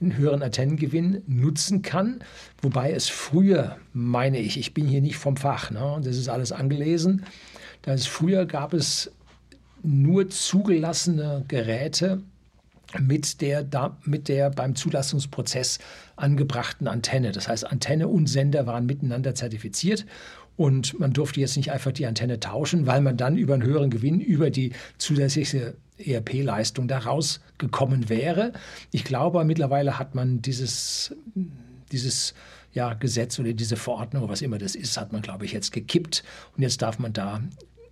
einen 0.01 0.17
höheren 0.17 0.43
Antennengewinn 0.43 1.23
nutzen 1.27 1.83
kann. 1.83 2.21
Wobei 2.61 2.93
es 2.93 3.09
früher, 3.09 3.77
meine 3.93 4.39
ich, 4.39 4.59
ich 4.59 4.75
bin 4.75 4.87
hier 4.87 5.01
nicht 5.01 5.17
vom 5.17 5.37
Fach, 5.37 5.71
ne? 5.71 6.01
das 6.03 6.17
ist 6.17 6.29
alles 6.29 6.53
angelesen, 6.53 7.25
da 7.83 7.93
es 7.93 8.07
früher 8.07 8.47
gab 8.47 8.75
es 8.75 9.11
nur 9.83 10.29
zugelassene 10.29 11.45
Geräte 11.49 12.23
mit 13.01 13.41
der, 13.41 13.67
mit 14.05 14.29
der 14.29 14.51
beim 14.51 14.75
Zulassungsprozess 14.75 15.79
angebrachten 16.17 16.89
Antenne. 16.89 17.33
Das 17.33 17.49
heißt, 17.49 17.67
Antenne 17.67 18.09
und 18.09 18.29
Sender 18.29 18.67
waren 18.67 18.87
miteinander 18.87 19.35
zertifiziert 19.35 20.07
und 20.57 20.99
man 21.01 21.13
durfte 21.13 21.41
jetzt 21.41 21.57
nicht 21.57 21.73
einfach 21.73 21.93
die 21.93 22.07
Antenne 22.07 22.39
tauschen, 22.39 22.87
weil 22.87 23.01
man 23.01 23.17
dann 23.17 23.37
über 23.37 23.55
einen 23.55 23.63
höheren 23.63 23.91
Gewinn, 23.91 24.21
über 24.21 24.51
die 24.51 24.73
zusätzliche 24.99 25.75
ERP-Leistung 25.99 26.89
da 26.89 26.99
rausgekommen 26.99 28.09
wäre. 28.09 28.53
Ich 28.91 29.05
glaube, 29.05 29.45
mittlerweile 29.45 29.99
hat 29.99 30.15
man 30.15 30.43
dieses, 30.43 31.15
dieses 31.91 32.35
ja, 32.73 32.95
Gesetz 32.95 33.39
oder 33.39 33.53
diese 33.53 33.77
Verordnung, 33.77 34.29
was 34.29 34.43
immer 34.43 34.59
das 34.59 34.75
ist, 34.75 34.97
hat 34.97 35.13
man, 35.13 35.23
glaube 35.23 35.45
ich, 35.45 35.53
jetzt 35.53 35.73
gekippt 35.73 36.25
und 36.57 36.63
jetzt 36.63 36.83
darf 36.83 36.99
man 36.99 37.13
da 37.13 37.43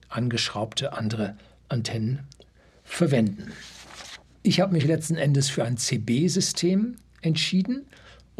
angeschraubte 0.08 0.94
andere 0.94 1.36
Antennen 1.68 2.20
verwenden. 2.82 3.52
Ich 4.42 4.60
habe 4.60 4.72
mich 4.72 4.84
letzten 4.84 5.16
Endes 5.16 5.50
für 5.50 5.64
ein 5.64 5.76
CB-System 5.76 6.96
entschieden 7.20 7.86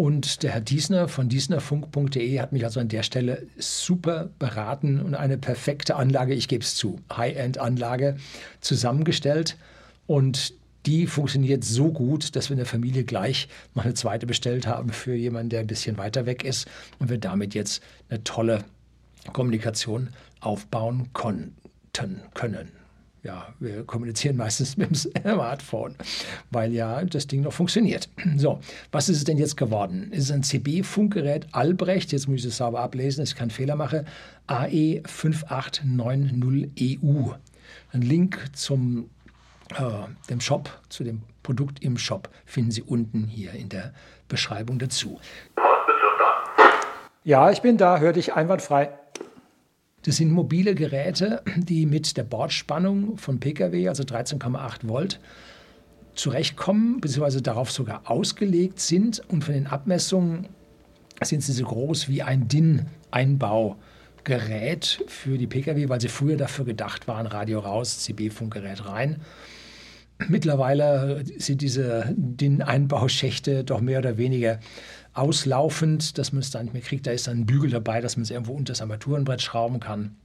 und 0.00 0.42
der 0.42 0.52
Herr 0.52 0.62
Diesner 0.62 1.08
von 1.08 1.28
diesnerfunk.de 1.28 2.40
hat 2.40 2.52
mich 2.52 2.64
also 2.64 2.80
an 2.80 2.88
der 2.88 3.02
Stelle 3.02 3.46
super 3.58 4.30
beraten 4.38 4.98
und 4.98 5.14
eine 5.14 5.36
perfekte 5.36 5.94
Anlage, 5.94 6.32
ich 6.32 6.48
gebe 6.48 6.64
es 6.64 6.74
zu, 6.74 7.00
High-End-Anlage 7.14 8.16
zusammengestellt. 8.62 9.58
Und 10.06 10.54
die 10.86 11.06
funktioniert 11.06 11.64
so 11.64 11.92
gut, 11.92 12.34
dass 12.34 12.48
wir 12.48 12.54
in 12.54 12.60
der 12.60 12.66
Familie 12.66 13.04
gleich 13.04 13.48
noch 13.74 13.84
eine 13.84 13.92
zweite 13.92 14.26
bestellt 14.26 14.66
haben 14.66 14.88
für 14.88 15.14
jemanden, 15.14 15.50
der 15.50 15.60
ein 15.60 15.66
bisschen 15.66 15.98
weiter 15.98 16.24
weg 16.24 16.44
ist 16.44 16.66
und 16.98 17.10
wir 17.10 17.18
damit 17.18 17.52
jetzt 17.52 17.82
eine 18.08 18.24
tolle 18.24 18.64
Kommunikation 19.34 20.08
aufbauen 20.40 21.10
konnten 21.12 22.22
können 22.32 22.79
ja, 23.22 23.54
wir 23.58 23.84
kommunizieren 23.84 24.36
meistens 24.36 24.76
mit 24.80 24.90
dem 24.90 24.94
Smartphone, 24.94 25.94
weil 26.50 26.72
ja 26.72 27.02
das 27.04 27.26
Ding 27.26 27.40
noch 27.42 27.52
funktioniert. 27.52 28.08
So, 28.36 28.60
was 28.92 29.08
ist 29.08 29.16
es 29.18 29.24
denn 29.24 29.38
jetzt 29.38 29.56
geworden? 29.56 30.10
Es 30.12 30.24
ist 30.24 30.30
ein 30.30 30.42
CB-Funkgerät 30.42 31.46
Albrecht, 31.52 32.12
jetzt 32.12 32.28
muss 32.28 32.40
ich 32.40 32.46
es 32.46 32.56
sauber 32.56 32.80
ablesen, 32.80 33.22
dass 33.22 33.30
ich 33.30 33.36
keinen 33.36 33.50
Fehler 33.50 33.76
mache, 33.76 34.04
AE5890EU. 34.48 37.34
Ein 37.92 38.02
Link 38.02 38.50
zum 38.52 39.10
äh, 39.76 39.84
dem 40.28 40.40
Shop, 40.40 40.80
zu 40.88 41.04
dem 41.04 41.22
Produkt 41.42 41.82
im 41.82 41.98
Shop 41.98 42.28
finden 42.44 42.70
Sie 42.70 42.82
unten 42.82 43.24
hier 43.24 43.52
in 43.52 43.68
der 43.68 43.92
Beschreibung 44.28 44.78
dazu. 44.78 45.18
Ja, 47.24 47.50
ich 47.50 47.60
bin 47.60 47.76
da, 47.76 47.98
hör 47.98 48.12
dich 48.12 48.34
einwandfrei. 48.34 48.90
Das 50.02 50.16
sind 50.16 50.30
mobile 50.30 50.74
Geräte, 50.74 51.42
die 51.56 51.84
mit 51.84 52.16
der 52.16 52.24
Bordspannung 52.24 53.18
von 53.18 53.38
Pkw, 53.38 53.88
also 53.88 54.02
13,8 54.02 54.88
Volt, 54.88 55.20
zurechtkommen, 56.14 57.00
beziehungsweise 57.00 57.42
darauf 57.42 57.70
sogar 57.70 58.10
ausgelegt 58.10 58.80
sind. 58.80 59.20
Und 59.28 59.44
von 59.44 59.54
den 59.54 59.66
Abmessungen 59.66 60.48
sind 61.22 61.42
sie 61.42 61.52
so 61.52 61.64
groß 61.64 62.08
wie 62.08 62.22
ein 62.22 62.48
DIN-Einbaugerät 62.48 65.04
für 65.06 65.36
die 65.36 65.46
Pkw, 65.46 65.90
weil 65.90 66.00
sie 66.00 66.08
früher 66.08 66.38
dafür 66.38 66.64
gedacht 66.64 67.06
waren, 67.06 67.26
Radio 67.26 67.58
raus, 67.58 68.00
CB-Funkgerät 68.00 68.86
rein. 68.86 69.20
Mittlerweile 70.28 71.24
sind 71.38 71.62
diese 71.62 72.14
DIN-Einbauschächte 72.16 73.64
doch 73.64 73.80
mehr 73.80 74.00
oder 74.00 74.18
weniger 74.18 74.60
auslaufend, 75.14 76.18
dass 76.18 76.32
man 76.32 76.40
es 76.40 76.50
da 76.50 76.62
nicht 76.62 76.72
mehr 76.72 76.82
kriegt. 76.82 77.06
Da 77.06 77.10
ist 77.10 77.26
dann 77.26 77.40
ein 77.40 77.46
Bügel 77.46 77.70
dabei, 77.70 78.00
dass 78.00 78.16
man 78.16 78.22
es 78.22 78.30
irgendwo 78.30 78.52
unter 78.52 78.72
das 78.72 78.80
Armaturenbrett 78.80 79.42
schrauben 79.42 79.80
kann. 79.80 80.16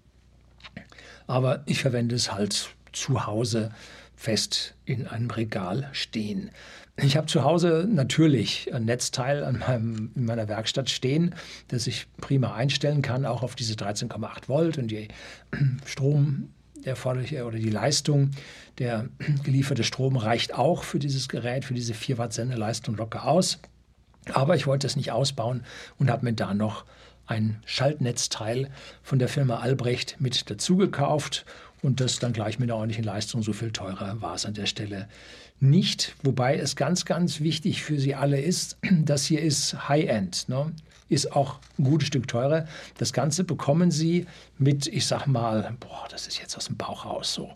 Aber 1.27 1.63
ich 1.65 1.81
verwende 1.81 2.15
es 2.15 2.31
halt 2.31 2.75
zu 2.91 3.25
Hause 3.25 3.71
fest 4.15 4.75
in 4.85 5.07
einem 5.07 5.29
Regal 5.29 5.89
stehen. 5.91 6.51
Ich 6.97 7.17
habe 7.17 7.27
zu 7.27 7.43
Hause 7.43 7.87
natürlich 7.89 8.73
ein 8.73 8.85
Netzteil 8.85 9.43
an 9.43 9.59
meinem, 9.59 10.11
in 10.15 10.25
meiner 10.25 10.47
Werkstatt 10.47 10.89
stehen, 10.89 11.35
das 11.67 11.87
ich 11.87 12.07
prima 12.21 12.55
einstellen 12.55 13.01
kann, 13.01 13.25
auch 13.25 13.43
auf 13.43 13.55
diese 13.55 13.73
13,8 13.73 14.47
Volt 14.47 14.77
und 14.77 14.87
die 14.87 15.09
Strom, 15.85 16.49
der 16.77 16.91
erforderliche 16.91 17.43
oder 17.43 17.57
die 17.57 17.69
Leistung, 17.69 18.31
der 18.77 19.09
gelieferte 19.43 19.83
Strom 19.83 20.15
reicht 20.15 20.53
auch 20.53 20.83
für 20.83 20.99
dieses 20.99 21.27
Gerät, 21.27 21.65
für 21.65 21.73
diese 21.73 21.93
4 21.93 22.17
Watt 22.17 22.31
Sendeleistung 22.31 22.95
locker 22.95 23.25
aus. 23.25 23.59
Aber 24.33 24.55
ich 24.55 24.67
wollte 24.67 24.87
es 24.87 24.95
nicht 24.95 25.11
ausbauen 25.11 25.63
und 25.99 26.09
habe 26.09 26.25
mir 26.25 26.33
da 26.33 26.53
noch 26.53 26.85
ein 27.27 27.61
Schaltnetzteil 27.65 28.69
von 29.01 29.19
der 29.19 29.27
Firma 29.29 29.59
Albrecht 29.59 30.17
mit 30.19 30.49
dazu 30.49 30.77
gekauft 30.77 31.45
und 31.81 31.99
das 31.99 32.19
dann 32.19 32.33
gleich 32.33 32.59
mit 32.59 32.69
einer 32.69 32.77
ordentlichen 32.77 33.03
Leistung. 33.03 33.41
So 33.43 33.53
viel 33.53 33.71
teurer 33.71 34.21
war 34.21 34.35
es 34.35 34.45
an 34.45 34.53
der 34.53 34.65
Stelle 34.65 35.07
nicht. 35.59 36.15
Wobei 36.23 36.57
es 36.57 36.75
ganz, 36.75 37.05
ganz 37.05 37.39
wichtig 37.39 37.83
für 37.83 37.99
Sie 37.99 38.15
alle 38.15 38.39
ist, 38.39 38.77
das 39.03 39.25
hier 39.25 39.41
ist 39.41 39.87
High-End. 39.89 40.49
Ne? 40.49 40.71
ist 41.09 41.33
auch 41.33 41.59
ein 41.77 41.83
gutes 41.83 42.07
Stück 42.07 42.27
teurer. 42.27 42.67
Das 42.97 43.13
Ganze 43.13 43.43
bekommen 43.43 43.91
Sie 43.91 44.25
mit, 44.57 44.87
ich 44.87 45.05
sag 45.05 45.27
mal, 45.27 45.75
boah, 45.79 46.07
das 46.09 46.27
ist 46.27 46.39
jetzt 46.39 46.57
aus 46.57 46.65
dem 46.65 46.77
Bauch 46.77 47.05
raus 47.05 47.33
so, 47.33 47.51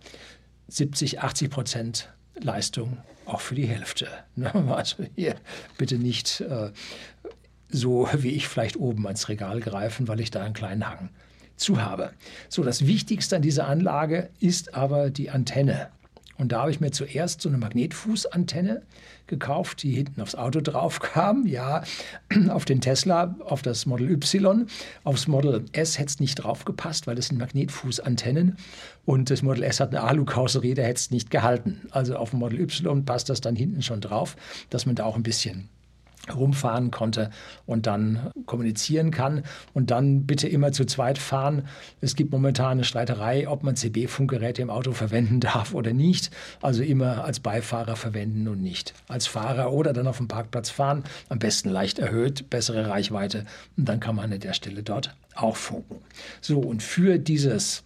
70, 0.67 1.21
80 1.21 1.49
Prozent 1.49 2.09
Leistung 2.41 2.97
auch 3.29 3.41
für 3.41 3.55
die 3.55 3.67
Hälfte. 3.67 4.07
Ne? 4.35 4.53
Also 4.73 5.03
hier 5.15 5.35
bitte 5.77 5.95
nicht 5.97 6.41
äh, 6.41 6.71
so 7.69 8.07
wie 8.13 8.31
ich 8.31 8.47
vielleicht 8.47 8.77
oben 8.77 9.05
ans 9.05 9.27
Regal 9.29 9.59
greifen, 9.59 10.07
weil 10.07 10.19
ich 10.19 10.31
da 10.31 10.43
einen 10.43 10.53
kleinen 10.53 10.89
Hang 10.89 11.09
zu 11.57 11.81
habe. 11.81 12.11
So, 12.47 12.63
das 12.63 12.87
Wichtigste 12.87 13.35
an 13.35 13.41
dieser 13.41 13.67
Anlage 13.67 14.29
ist 14.39 14.73
aber 14.73 15.09
die 15.09 15.29
Antenne. 15.29 15.89
Und 16.39 16.53
da 16.53 16.61
habe 16.61 16.71
ich 16.71 16.79
mir 16.79 16.91
zuerst 16.91 17.41
so 17.41 17.49
eine 17.49 17.57
Magnetfußantenne 17.57 18.81
gekauft, 19.27 19.83
die 19.83 19.91
hinten 19.91 20.21
aufs 20.21 20.35
Auto 20.35 20.61
drauf 20.61 20.99
kam. 21.01 21.45
Ja, 21.45 21.83
auf 22.49 22.63
den 22.63 22.79
Tesla, 22.79 23.35
auf 23.41 23.61
das 23.61 23.85
Model 23.85 24.09
Y. 24.09 24.67
Aufs 25.03 25.27
Model 25.27 25.65
S 25.73 25.99
hätte 25.99 26.07
es 26.07 26.19
nicht 26.21 26.35
drauf 26.35 26.63
gepasst, 26.63 27.07
weil 27.07 27.15
das 27.15 27.27
sind 27.27 27.39
Magnetfußantennen. 27.39 28.57
Und 29.05 29.29
das 29.29 29.41
Model 29.41 29.63
S 29.63 29.81
hat 29.81 29.89
eine 29.89 30.01
Alu-Karosserie, 30.01 30.75
da 30.75 30.83
hätte 30.83 30.95
es 30.99 31.11
nicht 31.11 31.29
gehalten. 31.29 31.81
Also 31.91 32.15
auf 32.15 32.29
dem 32.29 32.39
Model 32.39 32.61
Y 32.61 33.03
passt 33.03 33.29
das 33.29 33.41
dann 33.41 33.57
hinten 33.57 33.81
schon 33.81 33.99
drauf, 33.99 34.37
dass 34.69 34.85
man 34.85 34.95
da 34.95 35.03
auch 35.03 35.17
ein 35.17 35.23
bisschen 35.23 35.67
rumfahren 36.35 36.91
konnte 36.91 37.29
und 37.65 37.87
dann 37.87 38.31
kommunizieren 38.45 39.11
kann 39.11 39.43
und 39.73 39.91
dann 39.91 40.25
bitte 40.25 40.47
immer 40.47 40.71
zu 40.71 40.85
zweit 40.85 41.17
fahren. 41.17 41.67
Es 42.01 42.15
gibt 42.15 42.31
momentan 42.31 42.71
eine 42.71 42.83
Streiterei, 42.83 43.47
ob 43.47 43.63
man 43.63 43.75
CB-Funkgeräte 43.75 44.61
im 44.61 44.69
Auto 44.69 44.91
verwenden 44.91 45.39
darf 45.39 45.73
oder 45.73 45.93
nicht. 45.93 46.31
Also 46.61 46.83
immer 46.83 47.23
als 47.23 47.39
Beifahrer 47.39 47.95
verwenden 47.95 48.47
und 48.47 48.61
nicht 48.61 48.93
als 49.07 49.27
Fahrer 49.27 49.71
oder 49.71 49.93
dann 49.93 50.07
auf 50.07 50.17
dem 50.17 50.27
Parkplatz 50.27 50.69
fahren. 50.69 51.03
Am 51.29 51.39
besten 51.39 51.69
leicht 51.69 51.99
erhöht, 51.99 52.49
bessere 52.49 52.89
Reichweite 52.89 53.45
und 53.77 53.87
dann 53.87 53.99
kann 53.99 54.15
man 54.15 54.31
an 54.31 54.39
der 54.39 54.53
Stelle 54.53 54.83
dort 54.83 55.15
auch 55.35 55.55
funken. 55.55 55.97
So 56.41 56.59
und 56.59 56.83
für 56.83 57.17
dieses 57.17 57.83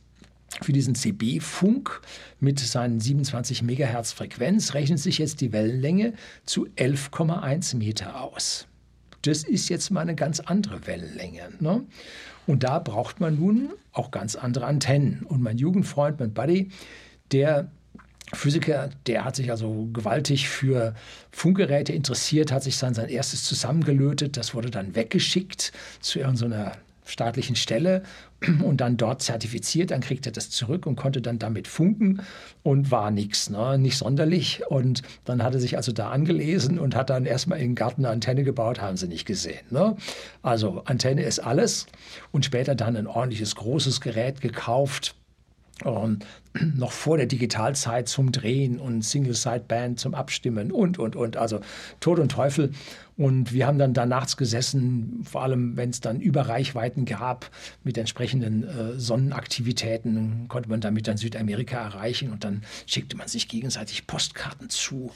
für 0.61 0.73
diesen 0.73 0.95
CB-Funk 0.95 2.01
mit 2.39 2.59
seinen 2.59 2.99
27 2.99 3.63
Megahertz 3.63 4.11
Frequenz 4.11 4.73
rechnet 4.73 4.99
sich 4.99 5.17
jetzt 5.17 5.41
die 5.41 5.51
Wellenlänge 5.51 6.13
zu 6.45 6.67
11,1 6.77 7.77
Meter 7.77 8.21
aus. 8.21 8.67
Das 9.23 9.43
ist 9.43 9.69
jetzt 9.69 9.89
mal 9.89 10.01
eine 10.01 10.15
ganz 10.15 10.39
andere 10.41 10.85
Wellenlänge. 10.85 11.49
Ne? 11.59 11.83
Und 12.45 12.63
da 12.63 12.79
braucht 12.79 13.19
man 13.19 13.39
nun 13.39 13.69
auch 13.93 14.11
ganz 14.11 14.35
andere 14.35 14.65
Antennen. 14.65 15.23
Und 15.23 15.41
mein 15.41 15.57
Jugendfreund, 15.57 16.19
mein 16.19 16.33
Buddy, 16.33 16.69
der 17.31 17.71
Physiker, 18.33 18.89
der 19.07 19.25
hat 19.25 19.35
sich 19.35 19.51
also 19.51 19.87
gewaltig 19.93 20.49
für 20.49 20.93
Funkgeräte 21.31 21.93
interessiert, 21.93 22.51
hat 22.51 22.63
sich 22.63 22.77
dann 22.79 22.93
sein 22.93 23.09
erstes 23.09 23.43
zusammengelötet. 23.43 24.37
Das 24.37 24.53
wurde 24.53 24.71
dann 24.71 24.95
weggeschickt 24.95 25.71
zu 26.01 26.19
irgendeiner 26.19 26.73
staatlichen 27.05 27.55
Stelle 27.55 28.03
und 28.63 28.81
dann 28.81 28.97
dort 28.97 29.21
zertifiziert, 29.21 29.91
dann 29.91 30.01
kriegt 30.01 30.25
er 30.25 30.31
das 30.31 30.49
zurück 30.49 30.85
und 30.85 30.95
konnte 30.95 31.21
dann 31.21 31.39
damit 31.39 31.67
funken 31.67 32.21
und 32.63 32.91
war 32.91 33.11
nichts, 33.11 33.49
ne? 33.49 33.77
nicht 33.77 33.97
sonderlich. 33.97 34.63
Und 34.67 35.01
dann 35.25 35.43
hat 35.43 35.53
er 35.53 35.59
sich 35.59 35.77
also 35.77 35.91
da 35.91 36.09
angelesen 36.09 36.79
und 36.79 36.95
hat 36.95 37.09
dann 37.09 37.25
erstmal 37.25 37.59
in 37.59 37.69
den 37.69 37.75
Garten 37.75 38.05
eine 38.05 38.13
Antenne 38.13 38.43
gebaut, 38.43 38.81
haben 38.81 38.97
sie 38.97 39.07
nicht 39.07 39.25
gesehen. 39.25 39.65
Ne? 39.69 39.95
Also 40.41 40.83
Antenne 40.85 41.23
ist 41.23 41.39
alles 41.39 41.87
und 42.31 42.45
später 42.45 42.75
dann 42.75 42.95
ein 42.95 43.07
ordentliches 43.07 43.55
großes 43.55 44.01
Gerät 44.01 44.41
gekauft, 44.41 45.15
und 45.83 46.25
noch 46.75 46.91
vor 46.91 47.17
der 47.17 47.25
Digitalzeit 47.25 48.07
zum 48.07 48.31
Drehen 48.31 48.79
und 48.79 49.01
Single-Side-Band 49.01 49.99
zum 49.99 50.13
Abstimmen 50.13 50.71
und, 50.71 50.99
und, 50.99 51.15
und. 51.15 51.35
Also 51.35 51.59
Tod 51.99 52.19
und 52.19 52.31
Teufel. 52.31 52.71
Und 53.15 53.53
wir 53.53 53.67
haben 53.67 53.77
dann 53.77 53.93
da 53.93 54.05
nachts 54.05 54.37
gesessen, 54.37 55.23
vor 55.23 55.43
allem 55.43 55.77
wenn 55.77 55.91
es 55.91 56.01
dann 56.01 56.19
Überreichweiten 56.19 57.05
gab 57.05 57.51
mit 57.83 57.97
entsprechenden 57.97 58.63
äh, 58.63 58.99
Sonnenaktivitäten, 58.99 60.47
konnte 60.47 60.69
man 60.69 60.81
damit 60.81 61.07
dann 61.07 61.17
Südamerika 61.17 61.77
erreichen 61.77 62.31
und 62.31 62.43
dann 62.43 62.63
schickte 62.87 63.15
man 63.15 63.27
sich 63.27 63.47
gegenseitig 63.47 64.07
Postkarten 64.07 64.69
zu, 64.69 65.11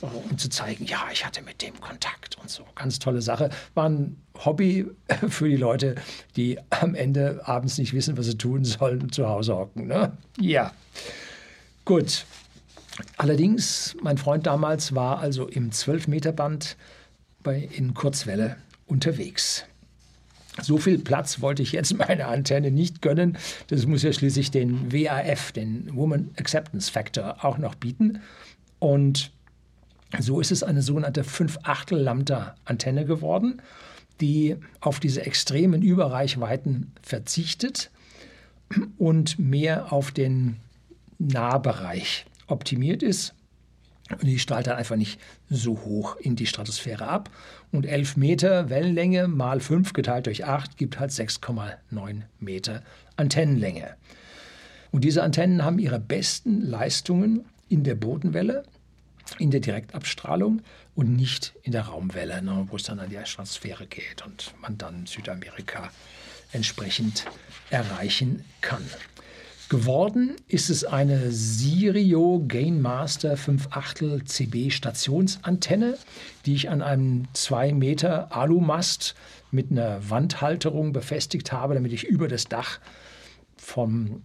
äh, 0.00 0.06
um 0.06 0.38
zu 0.38 0.48
zeigen, 0.48 0.84
ja, 0.84 1.08
ich 1.12 1.26
hatte 1.26 1.42
mit 1.42 1.60
dem 1.60 1.80
Kontakt 1.80 2.38
und 2.38 2.48
so. 2.48 2.64
Ganz 2.76 3.00
tolle 3.00 3.20
Sache. 3.20 3.50
War 3.74 3.88
ein 3.88 4.16
Hobby 4.44 4.86
für 5.28 5.48
die 5.48 5.56
Leute, 5.56 5.96
die 6.36 6.58
am 6.70 6.94
Ende 6.94 7.40
abends 7.44 7.78
nicht 7.78 7.92
wissen, 7.92 8.16
was 8.16 8.26
sie 8.26 8.38
tun 8.38 8.64
sollen 8.64 9.02
und 9.02 9.14
zu 9.14 9.28
Hause 9.28 9.56
hocken. 9.56 9.88
Ne? 9.88 10.12
Ja, 10.38 10.72
gut. 11.84 12.24
Allerdings, 13.16 13.96
mein 14.02 14.18
Freund 14.18 14.46
damals 14.46 14.94
war 14.94 15.18
also 15.18 15.48
im 15.48 15.70
12-Meter-Band 15.70 16.76
bei, 17.42 17.68
in 17.72 17.94
Kurzwelle 17.94 18.56
unterwegs. 18.86 19.64
So 20.62 20.78
viel 20.78 20.98
Platz 20.98 21.40
wollte 21.40 21.62
ich 21.62 21.72
jetzt 21.72 21.96
meiner 21.98 22.28
Antenne 22.28 22.70
nicht 22.70 23.02
gönnen. 23.02 23.38
Das 23.68 23.86
muss 23.86 24.02
ja 24.02 24.12
schließlich 24.12 24.50
den 24.50 24.92
WAF, 24.92 25.52
den 25.52 25.94
Woman 25.94 26.30
Acceptance 26.38 26.90
Factor, 26.90 27.44
auch 27.44 27.58
noch 27.58 27.74
bieten. 27.74 28.20
Und 28.78 29.30
so 30.18 30.40
ist 30.40 30.50
es 30.50 30.62
eine 30.62 30.82
sogenannte 30.82 31.22
5-Achtel-Lambda-Antenne 31.22 33.04
geworden, 33.04 33.62
die 34.20 34.56
auf 34.80 35.00
diese 35.00 35.24
extremen 35.24 35.82
Überreichweiten 35.82 36.92
verzichtet 37.02 37.90
und 38.98 39.38
mehr 39.38 39.92
auf 39.92 40.10
den 40.10 40.56
Nahbereich 41.18 42.26
optimiert 42.46 43.02
ist. 43.02 43.34
Und 44.10 44.24
die 44.24 44.38
strahlt 44.38 44.66
dann 44.66 44.76
einfach 44.76 44.96
nicht 44.96 45.20
so 45.48 45.80
hoch 45.84 46.16
in 46.16 46.36
die 46.36 46.46
Stratosphäre 46.46 47.06
ab. 47.06 47.30
Und 47.70 47.86
11 47.86 48.16
Meter 48.16 48.68
Wellenlänge 48.68 49.28
mal 49.28 49.60
5 49.60 49.92
geteilt 49.92 50.26
durch 50.26 50.44
8 50.44 50.76
gibt 50.76 50.98
halt 50.98 51.12
6,9 51.12 52.22
Meter 52.40 52.82
Antennenlänge. 53.16 53.94
Und 54.90 55.04
diese 55.04 55.22
Antennen 55.22 55.64
haben 55.64 55.78
ihre 55.78 56.00
besten 56.00 56.62
Leistungen 56.62 57.44
in 57.68 57.84
der 57.84 57.94
Bodenwelle, 57.94 58.64
in 59.38 59.52
der 59.52 59.60
Direktabstrahlung 59.60 60.62
und 60.96 61.14
nicht 61.14 61.54
in 61.62 61.70
der 61.70 61.82
Raumwelle, 61.82 62.42
ne, 62.42 62.66
wo 62.68 62.76
es 62.76 62.82
dann 62.82 62.98
an 62.98 63.10
die 63.10 63.18
Stratosphäre 63.24 63.86
geht 63.86 64.26
und 64.26 64.52
man 64.60 64.76
dann 64.76 65.06
Südamerika 65.06 65.90
entsprechend 66.52 67.26
erreichen 67.70 68.44
kann. 68.60 68.84
Geworden 69.70 70.34
ist 70.48 70.68
es 70.68 70.82
eine 70.82 71.30
Sirio 71.30 72.44
Gainmaster 72.48 73.36
5 73.36 73.68
Achtel 73.70 74.24
CB 74.24 74.70
Stationsantenne, 74.70 75.96
die 76.44 76.54
ich 76.54 76.70
an 76.70 76.82
einem 76.82 77.28
2 77.34 77.74
Meter 77.74 78.36
Alumast 78.36 79.14
mit 79.52 79.70
einer 79.70 80.10
Wandhalterung 80.10 80.92
befestigt 80.92 81.52
habe, 81.52 81.74
damit 81.74 81.92
ich 81.92 82.02
über 82.02 82.26
das 82.26 82.46
Dach 82.46 82.80
vom, 83.56 84.24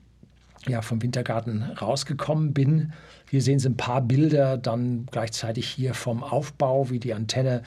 ja, 0.67 0.81
vom 0.81 1.03
Wintergarten 1.03 1.62
rausgekommen 1.62 2.55
bin. 2.55 2.93
Hier 3.29 3.43
sehen 3.43 3.60
Sie 3.60 3.69
ein 3.69 3.77
paar 3.77 4.01
Bilder 4.01 4.58
dann 4.58 5.05
gleichzeitig 5.12 5.67
hier 5.67 5.93
vom 5.93 6.23
Aufbau, 6.23 6.89
wie 6.89 6.99
die 6.99 7.13
Antenne, 7.13 7.62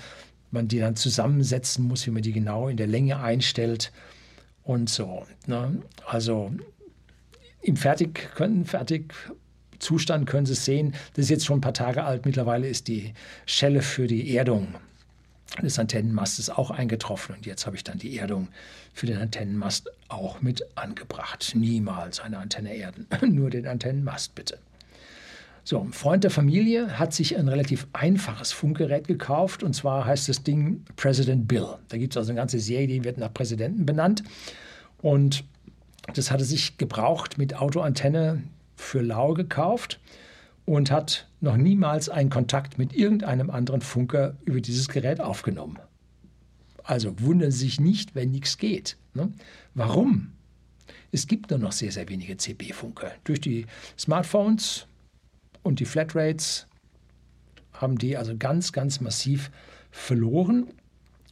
man 0.51 0.67
die 0.67 0.81
dann 0.81 0.97
zusammensetzen 0.97 1.87
muss, 1.87 2.05
wie 2.09 2.11
man 2.11 2.23
die 2.23 2.33
genau 2.33 2.67
in 2.67 2.77
der 2.77 2.89
Länge 2.89 3.21
einstellt 3.21 3.93
und 4.65 4.91
so. 4.91 5.27
Ne? 5.47 5.81
Also 6.05 6.51
im 7.61 7.77
Fertig 7.77 8.31
können, 8.35 8.65
Fertigzustand 8.65 10.27
können 10.27 10.47
Sie 10.47 10.53
es 10.53 10.65
sehen. 10.65 10.95
Das 11.15 11.25
ist 11.25 11.31
jetzt 11.31 11.47
schon 11.47 11.59
ein 11.59 11.63
paar 11.63 11.75
Tage 11.75 12.05
alt. 12.05 12.25
Mittlerweile 12.25 12.69
ist 12.69 12.89
die 12.89 13.13
Schelle 13.47 13.83
für 13.83 14.07
die 14.07 14.37
Erdung 14.37 14.75
des 15.63 15.79
Antennenmastes 15.79 16.51
auch 16.51 16.71
eingetroffen. 16.71 17.37
Und 17.37 17.47
jetzt 17.47 17.67
habe 17.67 17.77
ich 17.77 17.85
dann 17.85 17.99
die 17.99 18.17
Erdung 18.19 18.49
für 18.93 19.07
den 19.07 19.19
Antennenmast 19.19 19.91
auch 20.09 20.41
mit 20.41 20.65
angebracht. 20.77 21.53
Niemals 21.55 22.21
eine 22.21 22.39
Antenne 22.39 22.75
erden, 22.75 23.07
nur 23.35 23.51
den 23.51 23.67
Antennenmast 23.67 24.35
bitte. 24.35 24.59
So, 25.65 25.81
ein 25.81 25.93
Freund 25.93 26.25
der 26.25 26.31
Familie 26.31 26.99
hat 26.99 27.13
sich 27.13 27.37
ein 27.37 27.47
relativ 27.47 27.89
einfaches 27.93 28.53
Funkgerät 28.53 29.07
gekauft 29.07 29.63
und 29.63 29.75
zwar 29.75 30.07
heißt 30.07 30.27
das 30.29 30.43
Ding 30.43 30.83
President 30.97 31.47
Bill. 31.47 31.67
Da 31.89 31.99
gibt 31.99 32.15
es 32.15 32.17
also 32.17 32.31
eine 32.31 32.41
ganze 32.41 32.59
Serie, 32.59 32.87
die 32.87 33.05
wird 33.05 33.19
nach 33.19 33.35
Präsidenten 33.35 33.85
benannt. 33.85 34.23
Und 35.03 35.45
das 36.15 36.31
hatte 36.31 36.45
sich 36.45 36.79
gebraucht 36.79 37.39
mit 37.39 37.55
Autoantenne 37.55 38.43
für 38.77 39.01
Lau 39.01 39.35
gekauft 39.35 40.01
und 40.65 40.91
hat 40.91 41.29
noch 41.41 41.57
niemals 41.57 42.09
einen 42.09 42.31
Kontakt 42.31 42.79
mit 42.79 42.93
irgendeinem 42.93 43.51
anderen 43.51 43.81
Funker 43.81 44.37
über 44.45 44.61
dieses 44.61 44.89
Gerät 44.89 45.21
aufgenommen. 45.21 45.79
Also 46.85 47.21
wundern 47.21 47.51
Sie 47.51 47.67
sich 47.67 47.81
nicht, 47.81 48.15
wenn 48.15 48.31
nichts 48.31 48.59
geht. 48.59 48.97
Ne? 49.15 49.33
Warum? 49.75 50.33
Es 51.13 51.27
gibt 51.27 51.51
nur 51.51 51.59
noch 51.59 51.73
sehr, 51.73 51.93
sehr 51.93 52.09
wenige 52.09 52.37
CB-Funker. 52.37 53.13
Durch 53.25 53.41
die 53.41 53.67
Smartphones 53.99 54.87
und 55.63 55.81
die 55.81 55.85
Flatrates 55.85 56.67
haben 57.73 57.99
die 57.99 58.17
also 58.17 58.37
ganz, 58.37 58.73
ganz 58.73 59.01
massiv 59.01 59.51
verloren. 59.91 60.69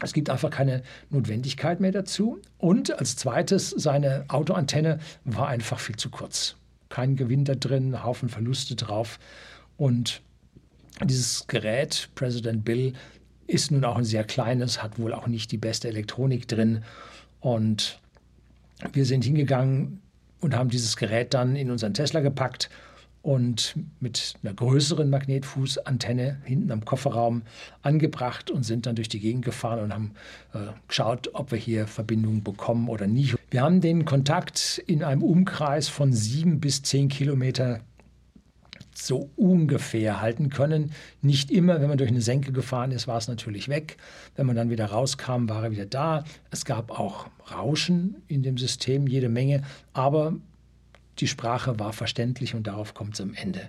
Es 0.00 0.12
gibt 0.12 0.28
einfach 0.28 0.50
keine 0.50 0.82
Notwendigkeit 1.10 1.80
mehr 1.80 1.92
dazu. 1.92 2.40
Und 2.58 2.98
als 2.98 3.16
zweites, 3.16 3.70
seine 3.70 4.24
Autoantenne 4.28 4.98
war 5.24 5.48
einfach 5.48 5.80
viel 5.80 5.96
zu 5.96 6.10
kurz. 6.10 6.56
Kein 6.88 7.16
Gewinn 7.16 7.44
da 7.44 7.54
drin, 7.54 8.04
Haufen 8.04 8.28
Verluste 8.28 8.76
drauf. 8.76 9.18
Und 9.76 10.20
dieses 11.04 11.46
Gerät, 11.46 12.10
President 12.14 12.64
Bill, 12.64 12.92
ist 13.46 13.70
nun 13.70 13.84
auch 13.84 13.96
ein 13.96 14.04
sehr 14.04 14.24
kleines, 14.24 14.82
hat 14.82 14.98
wohl 14.98 15.12
auch 15.12 15.26
nicht 15.26 15.52
die 15.52 15.58
beste 15.58 15.88
Elektronik 15.88 16.48
drin. 16.48 16.82
Und 17.40 18.00
wir 18.92 19.06
sind 19.06 19.24
hingegangen 19.24 20.00
und 20.40 20.54
haben 20.54 20.68
dieses 20.68 20.96
Gerät 20.96 21.32
dann 21.32 21.56
in 21.56 21.70
unseren 21.70 21.94
Tesla 21.94 22.20
gepackt 22.20 22.68
und 23.26 23.74
mit 23.98 24.34
einer 24.44 24.54
größeren 24.54 25.10
Magnetfußantenne 25.10 26.42
hinten 26.44 26.70
am 26.70 26.84
Kofferraum 26.84 27.42
angebracht 27.82 28.52
und 28.52 28.62
sind 28.62 28.86
dann 28.86 28.94
durch 28.94 29.08
die 29.08 29.18
Gegend 29.18 29.44
gefahren 29.44 29.80
und 29.80 29.92
haben 29.92 30.12
äh, 30.54 30.58
geschaut, 30.86 31.30
ob 31.32 31.50
wir 31.50 31.58
hier 31.58 31.88
Verbindungen 31.88 32.44
bekommen 32.44 32.88
oder 32.88 33.08
nicht. 33.08 33.36
Wir 33.50 33.62
haben 33.62 33.80
den 33.80 34.04
Kontakt 34.04 34.80
in 34.86 35.02
einem 35.02 35.24
Umkreis 35.24 35.88
von 35.88 36.12
sieben 36.12 36.60
bis 36.60 36.82
zehn 36.82 37.08
Kilometer 37.08 37.80
so 38.94 39.28
ungefähr 39.34 40.20
halten 40.20 40.48
können. 40.48 40.92
Nicht 41.20 41.50
immer, 41.50 41.80
wenn 41.80 41.88
man 41.88 41.98
durch 41.98 42.10
eine 42.10 42.20
Senke 42.20 42.52
gefahren 42.52 42.92
ist, 42.92 43.08
war 43.08 43.18
es 43.18 43.26
natürlich 43.26 43.68
weg. 43.68 43.96
Wenn 44.36 44.46
man 44.46 44.54
dann 44.54 44.70
wieder 44.70 44.86
rauskam, 44.86 45.48
war 45.48 45.64
er 45.64 45.70
wieder 45.72 45.86
da. 45.86 46.22
Es 46.52 46.64
gab 46.64 46.92
auch 46.92 47.26
Rauschen 47.50 48.22
in 48.28 48.44
dem 48.44 48.56
System, 48.56 49.08
jede 49.08 49.28
Menge, 49.28 49.62
aber 49.94 50.34
die 51.18 51.26
Sprache 51.26 51.78
war 51.78 51.92
verständlich 51.92 52.54
und 52.54 52.66
darauf 52.66 52.94
kommt 52.94 53.14
es 53.14 53.20
am 53.20 53.34
Ende 53.34 53.68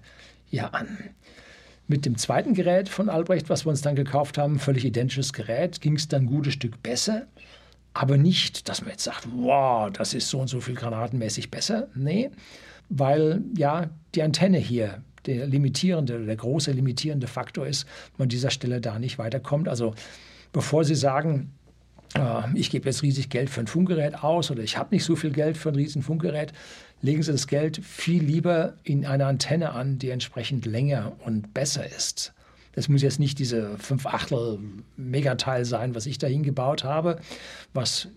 ja 0.49 0.67
an. 0.67 0.97
Mit 1.87 2.05
dem 2.05 2.17
zweiten 2.17 2.53
Gerät 2.53 2.89
von 2.89 3.09
Albrecht, 3.09 3.49
was 3.49 3.65
wir 3.65 3.69
uns 3.69 3.81
dann 3.81 3.95
gekauft 3.95 4.37
haben, 4.37 4.59
völlig 4.59 4.83
identisches 4.83 5.31
Gerät, 5.31 5.79
ging 5.79 5.95
es 5.95 6.07
dann 6.07 6.23
ein 6.23 6.27
gutes 6.27 6.53
Stück 6.53 6.83
besser. 6.83 7.27
Aber 7.93 8.17
nicht, 8.17 8.67
dass 8.67 8.81
man 8.81 8.91
jetzt 8.91 9.05
sagt, 9.05 9.27
wow, 9.33 9.89
das 9.91 10.13
ist 10.13 10.29
so 10.29 10.39
und 10.39 10.47
so 10.47 10.59
viel 10.59 10.75
granatenmäßig 10.75 11.49
besser. 11.49 11.87
Nee, 11.95 12.29
weil 12.89 13.41
ja 13.55 13.89
die 14.13 14.21
Antenne 14.21 14.57
hier 14.57 15.01
der 15.25 15.47
limitierende, 15.47 16.25
der 16.25 16.35
große 16.35 16.71
limitierende 16.71 17.27
Faktor 17.27 17.67
ist, 17.67 17.85
man 18.17 18.25
an 18.25 18.29
dieser 18.29 18.51
Stelle 18.51 18.81
da 18.81 18.99
nicht 18.99 19.17
weiterkommt. 19.17 19.67
Also 19.67 19.93
bevor 20.53 20.83
Sie 20.83 20.95
sagen, 20.95 21.51
ich 22.53 22.69
gebe 22.69 22.87
jetzt 22.87 23.03
riesig 23.03 23.29
Geld 23.29 23.49
für 23.49 23.59
ein 23.59 23.67
Funkgerät 23.67 24.23
aus 24.23 24.49
oder 24.49 24.63
ich 24.63 24.77
habe 24.77 24.95
nicht 24.95 25.03
so 25.03 25.15
viel 25.15 25.31
Geld 25.31 25.57
für 25.57 25.69
ein 25.69 25.75
riesen 25.75 26.01
Funkgerät, 26.01 26.53
legen 27.01 27.21
Sie 27.21 27.31
das 27.31 27.47
Geld 27.47 27.83
viel 27.83 28.23
lieber 28.23 28.73
in 28.83 29.05
eine 29.05 29.25
Antenne 29.25 29.71
an, 29.71 29.99
die 29.99 30.09
entsprechend 30.09 30.65
länger 30.65 31.13
und 31.25 31.53
besser 31.53 31.85
ist. 31.85 32.33
Das 32.73 32.89
muss 32.89 33.01
jetzt 33.01 33.19
nicht 33.19 33.39
diese 33.39 33.77
5 33.77 34.05
Achtel 34.05 34.59
Megateil 34.95 35.65
sein, 35.65 35.95
was 35.95 36.05
ich 36.05 36.17
dahin 36.17 36.43
gebaut 36.43 36.83
habe, 36.83 37.19
was 37.73 38.07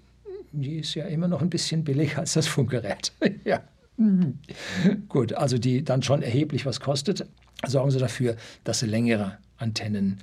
die 0.52 0.78
ist 0.78 0.94
ja 0.94 1.04
immer 1.04 1.28
noch 1.28 1.42
ein 1.42 1.50
bisschen 1.50 1.84
billiger 1.84 2.18
als 2.18 2.32
das 2.34 2.46
Funkgerät. 2.46 3.12
ja. 3.44 3.62
Gut, 5.08 5.34
also 5.34 5.58
die 5.58 5.84
dann 5.84 6.02
schon 6.02 6.22
erheblich 6.22 6.66
was 6.66 6.80
kostet. 6.80 7.26
Sorgen 7.66 7.90
Sie 7.90 7.98
dafür, 7.98 8.36
dass 8.64 8.80
Sie 8.80 8.86
längere 8.86 9.38
Antennen 9.58 10.18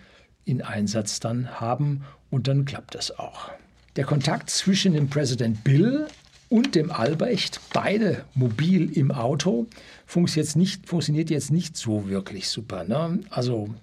in 0.48 0.62
Einsatz 0.62 1.20
dann 1.20 1.60
haben 1.60 2.04
und 2.30 2.48
dann 2.48 2.66
klappt 2.66 2.96
das 2.96 3.18
auch. 3.18 3.52
Der 3.96 4.06
Kontakt 4.06 4.50
zwischen 4.50 4.94
dem 4.94 5.10
Präsident 5.10 5.64
Bill 5.64 6.08
und 6.50 6.76
dem 6.76 6.92
Albrecht, 6.92 7.60
beide 7.74 8.24
mobil 8.34 8.92
im 8.98 9.12
Auto, 9.12 9.68
funktioniert 10.06 11.30
jetzt 11.30 11.52
nicht, 11.52 11.78
so 11.78 12.08
wirklich 12.08 12.48
super. 12.48 12.84
Ne? 12.86 13.20
Also 13.30 13.74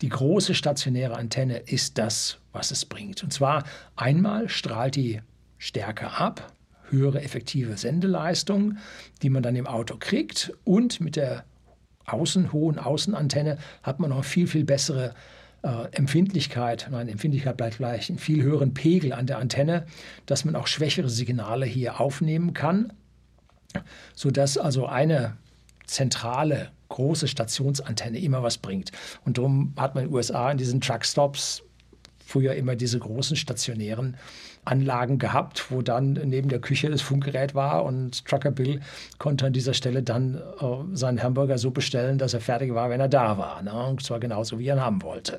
die 0.00 0.08
große 0.08 0.54
stationäre 0.54 1.16
Antenne 1.16 1.58
ist 1.58 1.98
das, 1.98 2.38
was 2.52 2.72
es 2.72 2.84
bringt. 2.84 3.22
Und 3.22 3.32
zwar 3.32 3.64
einmal 3.94 4.48
strahlt 4.48 4.96
die 4.96 5.20
stärker 5.58 6.20
ab, 6.20 6.52
höhere 6.90 7.22
effektive 7.22 7.76
Sendeleistung, 7.76 8.78
die 9.22 9.30
man 9.30 9.44
dann 9.44 9.54
im 9.54 9.68
Auto 9.68 9.96
kriegt. 9.96 10.52
Und 10.64 11.00
mit 11.00 11.14
der 11.14 11.44
außen, 12.06 12.52
hohen 12.52 12.78
Außenantenne 12.78 13.58
hat 13.82 14.00
man 14.00 14.10
noch 14.10 14.24
viel, 14.24 14.48
viel 14.48 14.64
bessere 14.64 15.14
äh, 15.62 15.88
Empfindlichkeit, 15.92 16.88
nein, 16.90 17.08
Empfindlichkeit 17.08 17.56
bleibt 17.56 17.78
gleich, 17.78 18.08
einen 18.08 18.18
viel 18.18 18.42
höheren 18.42 18.74
Pegel 18.74 19.12
an 19.12 19.26
der 19.26 19.38
Antenne, 19.38 19.86
dass 20.26 20.44
man 20.44 20.56
auch 20.56 20.66
schwächere 20.66 21.08
Signale 21.08 21.66
hier 21.66 22.00
aufnehmen 22.00 22.52
kann, 22.52 22.92
sodass 24.14 24.58
also 24.58 24.86
eine 24.86 25.36
zentrale 25.86 26.70
große 26.88 27.28
Stationsantenne 27.28 28.18
immer 28.18 28.42
was 28.42 28.58
bringt. 28.58 28.92
Und 29.24 29.38
darum 29.38 29.72
hat 29.76 29.94
man 29.94 30.04
in 30.04 30.10
den 30.10 30.16
USA 30.16 30.50
in 30.50 30.58
diesen 30.58 30.80
Truckstops 30.80 31.62
früher 32.26 32.54
immer 32.54 32.76
diese 32.76 32.98
großen 32.98 33.36
stationären 33.36 34.16
Anlagen 34.64 35.18
gehabt, 35.18 35.70
wo 35.70 35.82
dann 35.82 36.12
neben 36.12 36.48
der 36.48 36.60
Küche 36.60 36.88
das 36.88 37.02
Funkgerät 37.02 37.54
war 37.54 37.84
und 37.84 38.24
Trucker 38.24 38.52
Bill 38.52 38.80
konnte 39.18 39.46
an 39.46 39.52
dieser 39.52 39.74
Stelle 39.74 40.02
dann 40.02 40.36
äh, 40.60 40.96
seinen 40.96 41.22
Hamburger 41.22 41.58
so 41.58 41.72
bestellen, 41.72 42.18
dass 42.18 42.34
er 42.34 42.40
fertig 42.40 42.72
war, 42.72 42.88
wenn 42.88 43.00
er 43.00 43.08
da 43.08 43.38
war. 43.38 43.62
Ne? 43.62 43.72
Und 43.72 44.02
zwar 44.02 44.20
genauso, 44.20 44.58
wie 44.58 44.66
er 44.66 44.76
ihn 44.76 44.80
haben 44.80 45.02
wollte. 45.02 45.38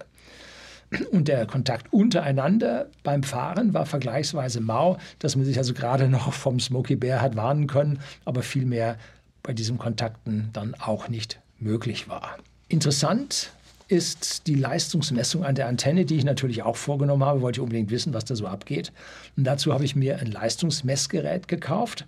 Und 1.12 1.28
der 1.28 1.46
Kontakt 1.46 1.92
untereinander 1.92 2.88
beim 3.04 3.24
Fahren 3.24 3.74
war 3.74 3.86
vergleichsweise 3.86 4.60
mau, 4.62 4.98
dass 5.20 5.36
man 5.36 5.46
sich 5.46 5.58
also 5.58 5.74
gerade 5.74 6.08
noch 6.08 6.34
vom 6.34 6.60
Smoky 6.60 6.96
Bear 6.96 7.22
hat 7.22 7.36
warnen 7.36 7.68
können, 7.68 8.00
aber 8.26 8.44
viel 8.44 8.66
mehr 8.66 8.98
bei 9.42 9.54
diesen 9.54 9.78
Kontakten 9.78 10.50
dann 10.54 10.76
auch 10.76 11.08
nicht 11.08 11.40
möglich 11.60 12.10
war. 12.10 12.38
Interessant 12.68 13.52
ist 13.88 14.48
die 14.48 14.56
Leistungsmessung 14.56 15.44
an 15.44 15.56
der 15.56 15.68
Antenne, 15.68 16.06
die 16.06 16.18
ich 16.18 16.24
natürlich 16.24 16.64
auch 16.64 16.78
vorgenommen 16.78 17.24
habe, 17.24 17.42
wollte 17.42 17.60
ich 17.60 17.64
unbedingt 17.64 17.92
wissen, 17.92 18.14
was 18.14 18.26
da 18.26 18.36
so 18.36 18.48
abgeht. 18.48 18.92
Und 19.38 19.44
dazu 19.44 19.74
habe 19.74 19.86
ich 19.86 19.96
mir 19.96 20.20
ein 20.20 20.32
Leistungsmessgerät 20.32 21.48
gekauft 21.48 22.06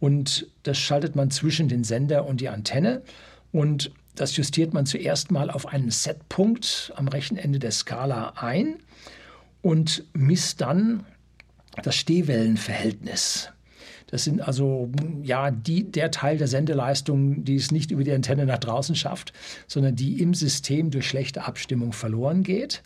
und 0.00 0.46
das 0.62 0.78
schaltet 0.78 1.16
man 1.16 1.30
zwischen 1.30 1.68
den 1.68 1.84
Sender 1.84 2.26
und 2.26 2.40
die 2.40 2.48
Antenne 2.48 3.02
und 3.52 3.92
das 4.14 4.36
justiert 4.36 4.74
man 4.74 4.84
zuerst 4.84 5.30
mal 5.30 5.50
auf 5.50 5.66
einen 5.66 5.90
Setpunkt 5.90 6.92
am 6.96 7.08
rechten 7.08 7.36
Ende 7.36 7.58
der 7.58 7.70
Skala 7.70 8.34
ein 8.36 8.76
und 9.62 10.04
misst 10.12 10.60
dann 10.60 11.06
das 11.82 11.96
Stehwellenverhältnis. 11.96 13.48
Das 14.12 14.24
sind 14.24 14.42
also 14.42 14.90
ja 15.22 15.50
die, 15.50 15.90
der 15.90 16.10
Teil 16.10 16.36
der 16.36 16.46
Sendeleistung, 16.46 17.44
die 17.44 17.56
es 17.56 17.72
nicht 17.72 17.90
über 17.90 18.04
die 18.04 18.12
Antenne 18.12 18.44
nach 18.44 18.58
draußen 18.58 18.94
schafft, 18.94 19.32
sondern 19.66 19.96
die 19.96 20.20
im 20.20 20.34
System 20.34 20.90
durch 20.90 21.08
schlechte 21.08 21.44
Abstimmung 21.44 21.94
verloren 21.94 22.42
geht. 22.42 22.82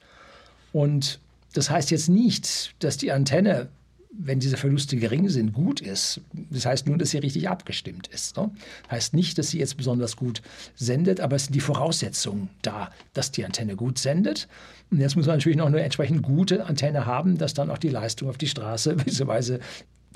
Und 0.73 1.19
das 1.53 1.69
heißt 1.69 1.91
jetzt 1.91 2.09
nicht, 2.09 2.75
dass 2.79 2.97
die 2.97 3.11
Antenne 3.11 3.69
wenn 4.19 4.41
diese 4.41 4.57
Verluste 4.57 4.97
gering 4.97 5.29
sind, 5.29 5.53
gut 5.53 5.81
ist. 5.81 6.21
Das 6.51 6.67
heißt 6.67 6.87
nur, 6.87 6.97
dass 6.97 7.11
sie 7.11 7.19
richtig 7.19 7.49
abgestimmt 7.49 8.09
ist. 8.09 8.37
Ne? 8.37 8.51
Heißt 8.91 9.15
nicht, 9.15 9.37
dass 9.39 9.51
sie 9.51 9.59
jetzt 9.59 9.77
besonders 9.77 10.17
gut 10.17 10.43
sendet, 10.75 11.21
aber 11.21 11.37
es 11.37 11.45
sind 11.45 11.55
die 11.55 11.61
Voraussetzungen 11.61 12.49
da, 12.63 12.91
dass 13.13 13.31
die 13.31 13.45
Antenne 13.45 13.77
gut 13.77 13.99
sendet. 13.99 14.49
Und 14.91 15.01
jetzt 15.01 15.17
muss 15.17 15.27
man 15.27 15.37
natürlich 15.37 15.59
noch 15.59 15.67
eine 15.67 15.83
entsprechend 15.83 16.23
gute 16.23 16.65
Antenne 16.65 17.07
haben, 17.07 17.37
dass 17.37 17.55
dann 17.55 17.71
auch 17.71 17.79
die 17.79 17.89
Leistung 17.89 18.29
auf 18.29 18.39
die 18.39 18.49
Straße 18.49 18.95
beziehungsweise 18.97 19.61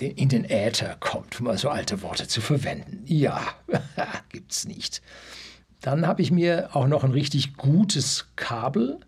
in 0.06 0.28
den 0.28 0.44
Äther 0.44 0.96
kommt, 1.00 1.40
um 1.40 1.46
mal 1.46 1.58
so 1.58 1.68
alte 1.68 2.02
Worte 2.02 2.28
zu 2.28 2.40
verwenden. 2.40 3.02
Ja, 3.06 3.40
gibt 4.30 4.52
es 4.52 4.66
nicht. 4.66 5.02
Dann 5.80 6.06
habe 6.06 6.22
ich 6.22 6.30
mir 6.30 6.70
auch 6.74 6.86
noch 6.86 7.04
ein 7.04 7.12
richtig 7.12 7.56
gutes 7.56 8.26
Kabel 8.36 9.00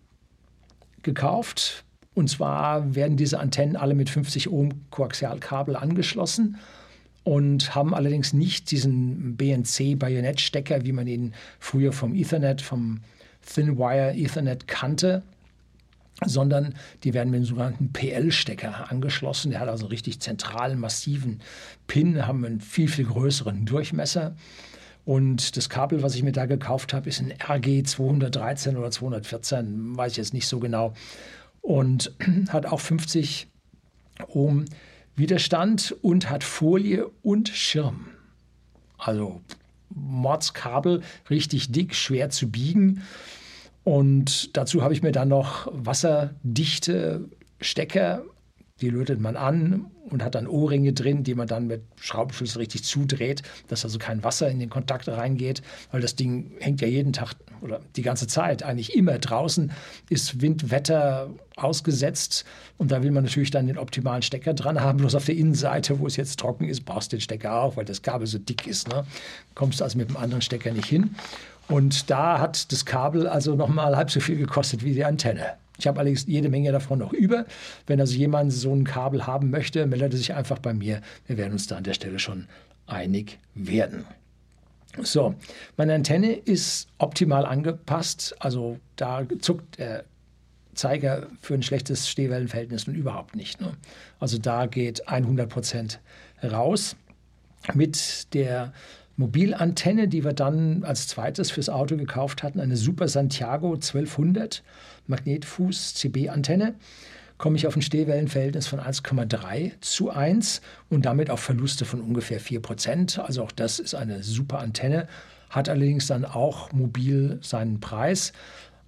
gekauft. 1.02 1.84
Und 2.14 2.28
zwar 2.28 2.94
werden 2.94 3.16
diese 3.16 3.40
Antennen 3.40 3.76
alle 3.76 3.94
mit 3.94 4.10
50 4.10 4.50
Ohm 4.50 4.70
Koaxialkabel 4.90 5.76
angeschlossen 5.76 6.58
und 7.24 7.74
haben 7.74 7.94
allerdings 7.94 8.32
nicht 8.32 8.70
diesen 8.70 9.36
BNC-Bajonettstecker, 9.36 10.84
wie 10.84 10.92
man 10.92 11.06
ihn 11.06 11.34
früher 11.58 11.92
vom 11.92 12.14
Ethernet, 12.14 12.60
vom 12.60 13.00
Thin 13.46 13.78
Wire 13.78 14.14
Ethernet 14.14 14.68
kannte, 14.68 15.22
sondern 16.26 16.74
die 17.04 17.14
werden 17.14 17.30
mit 17.30 17.40
dem 17.40 17.44
sogenannten 17.44 17.92
PL-Stecker 17.92 18.90
angeschlossen. 18.90 19.50
Der 19.50 19.60
hat 19.60 19.68
also 19.68 19.84
einen 19.84 19.92
richtig 19.92 20.20
zentralen, 20.20 20.78
massiven 20.78 21.40
Pin, 21.86 22.26
haben 22.26 22.44
einen 22.44 22.60
viel, 22.60 22.88
viel 22.88 23.06
größeren 23.06 23.64
Durchmesser. 23.64 24.34
Und 25.04 25.56
das 25.56 25.68
Kabel, 25.68 26.02
was 26.02 26.14
ich 26.14 26.22
mir 26.22 26.32
da 26.32 26.46
gekauft 26.46 26.94
habe, 26.94 27.08
ist 27.08 27.20
ein 27.20 27.32
RG 27.32 27.82
213 27.82 28.76
oder 28.76 28.90
214, 28.90 29.96
weiß 29.96 30.12
ich 30.12 30.18
jetzt 30.18 30.34
nicht 30.34 30.46
so 30.46 30.60
genau. 30.60 30.94
Und 31.60 32.12
hat 32.48 32.66
auch 32.66 32.80
50 32.80 33.48
Ohm 34.28 34.64
Widerstand 35.16 35.94
und 36.00 36.30
hat 36.30 36.44
Folie 36.44 37.06
und 37.22 37.48
Schirm. 37.48 38.06
Also 38.96 39.40
Mordskabel, 39.90 41.02
richtig 41.28 41.70
dick, 41.72 41.94
schwer 41.94 42.30
zu 42.30 42.50
biegen. 42.50 43.02
Und 43.84 44.56
dazu 44.56 44.82
habe 44.82 44.94
ich 44.94 45.02
mir 45.02 45.12
dann 45.12 45.28
noch 45.28 45.68
wasserdichte 45.72 47.28
Stecker, 47.60 48.22
die 48.82 48.90
lötet 48.90 49.20
man 49.20 49.36
an 49.36 49.86
und 50.10 50.22
hat 50.22 50.34
dann 50.34 50.48
Ohrringe 50.48 50.92
drin, 50.92 51.22
die 51.22 51.34
man 51.34 51.46
dann 51.46 51.68
mit 51.68 51.82
Schraubenschlüssel 52.00 52.58
richtig 52.58 52.82
zudreht, 52.82 53.42
dass 53.68 53.84
also 53.84 53.98
kein 53.98 54.22
Wasser 54.24 54.50
in 54.50 54.58
den 54.58 54.68
Kontakt 54.68 55.08
reingeht, 55.08 55.62
weil 55.92 56.00
das 56.00 56.16
Ding 56.16 56.50
hängt 56.58 56.80
ja 56.80 56.88
jeden 56.88 57.12
Tag 57.12 57.36
oder 57.60 57.80
die 57.94 58.02
ganze 58.02 58.26
Zeit 58.26 58.64
eigentlich 58.64 58.94
immer 58.96 59.18
draußen, 59.18 59.70
ist 60.10 60.42
Wind, 60.42 60.70
Wetter 60.72 61.30
ausgesetzt 61.56 62.44
und 62.76 62.90
da 62.90 63.04
will 63.04 63.12
man 63.12 63.24
natürlich 63.24 63.52
dann 63.52 63.68
den 63.68 63.78
optimalen 63.78 64.22
Stecker 64.22 64.52
dran 64.52 64.80
haben. 64.80 64.98
Bloß 64.98 65.14
auf 65.14 65.24
der 65.24 65.36
Innenseite, 65.36 66.00
wo 66.00 66.06
es 66.08 66.16
jetzt 66.16 66.40
trocken 66.40 66.68
ist, 66.68 66.84
brauchst 66.84 67.12
du 67.12 67.16
den 67.16 67.22
Stecker 67.22 67.54
auch, 67.54 67.76
weil 67.76 67.84
das 67.84 68.02
Kabel 68.02 68.26
so 68.26 68.38
dick 68.38 68.66
ist. 68.66 68.88
Ne? 68.88 69.04
Kommst 69.54 69.78
du 69.78 69.84
also 69.84 69.96
mit 69.96 70.08
dem 70.08 70.16
anderen 70.16 70.42
Stecker 70.42 70.72
nicht 70.72 70.88
hin. 70.88 71.14
Und 71.68 72.10
da 72.10 72.40
hat 72.40 72.72
das 72.72 72.84
Kabel 72.84 73.28
also 73.28 73.54
nochmal 73.54 73.96
halb 73.96 74.10
so 74.10 74.18
viel 74.18 74.36
gekostet 74.36 74.84
wie 74.84 74.94
die 74.94 75.04
Antenne. 75.04 75.54
Ich 75.82 75.88
habe 75.88 75.98
allerdings 75.98 76.26
jede 76.26 76.48
Menge 76.48 76.70
davon 76.70 77.00
noch 77.00 77.12
über. 77.12 77.44
Wenn 77.88 78.00
also 78.00 78.14
jemand 78.14 78.52
so 78.52 78.72
ein 78.72 78.84
Kabel 78.84 79.26
haben 79.26 79.50
möchte, 79.50 79.84
meldet 79.84 80.12
er 80.12 80.18
sich 80.18 80.32
einfach 80.32 80.60
bei 80.60 80.72
mir. 80.72 81.00
Wir 81.26 81.36
werden 81.36 81.54
uns 81.54 81.66
da 81.66 81.76
an 81.76 81.82
der 81.82 81.94
Stelle 81.94 82.20
schon 82.20 82.46
einig 82.86 83.40
werden. 83.56 84.04
So, 85.02 85.34
meine 85.76 85.94
Antenne 85.94 86.34
ist 86.34 86.86
optimal 86.98 87.46
angepasst. 87.46 88.36
Also 88.38 88.78
da 88.94 89.26
zuckt 89.40 89.78
der 89.78 90.04
Zeiger 90.74 91.26
für 91.40 91.54
ein 91.54 91.64
schlechtes 91.64 92.08
Stehwellenverhältnis 92.08 92.86
nun 92.86 92.94
überhaupt 92.94 93.34
nicht. 93.34 93.60
Ne? 93.60 93.72
Also 94.20 94.38
da 94.38 94.66
geht 94.66 95.08
100 95.08 95.48
Prozent 95.48 95.98
raus. 96.44 96.94
Mit 97.74 98.32
der 98.34 98.72
Mobilantenne, 99.16 100.06
die 100.06 100.24
wir 100.24 100.32
dann 100.32 100.84
als 100.84 101.08
zweites 101.08 101.50
fürs 101.50 101.68
Auto 101.68 101.96
gekauft 101.96 102.42
hatten, 102.42 102.60
eine 102.60 102.76
Super 102.76 103.08
Santiago 103.08 103.74
1200 103.74 104.62
Magnetfuß 105.06 105.94
CB-Antenne, 105.94 106.74
komme 107.38 107.56
ich 107.56 107.66
auf 107.66 107.74
ein 107.74 107.82
Stehwellenverhältnis 107.82 108.66
von 108.66 108.78
1,3 108.78 109.72
zu 109.80 110.10
1 110.10 110.60
und 110.90 111.04
damit 111.04 111.28
auf 111.30 111.40
Verluste 111.40 111.84
von 111.84 112.00
ungefähr 112.00 112.38
4 112.38 112.60
Prozent. 112.62 113.18
Also 113.18 113.42
auch 113.42 113.52
das 113.52 113.78
ist 113.78 113.94
eine 113.94 114.22
super 114.22 114.60
Antenne, 114.60 115.08
hat 115.50 115.68
allerdings 115.68 116.06
dann 116.06 116.24
auch 116.24 116.72
mobil 116.72 117.38
seinen 117.42 117.80
Preis. 117.80 118.32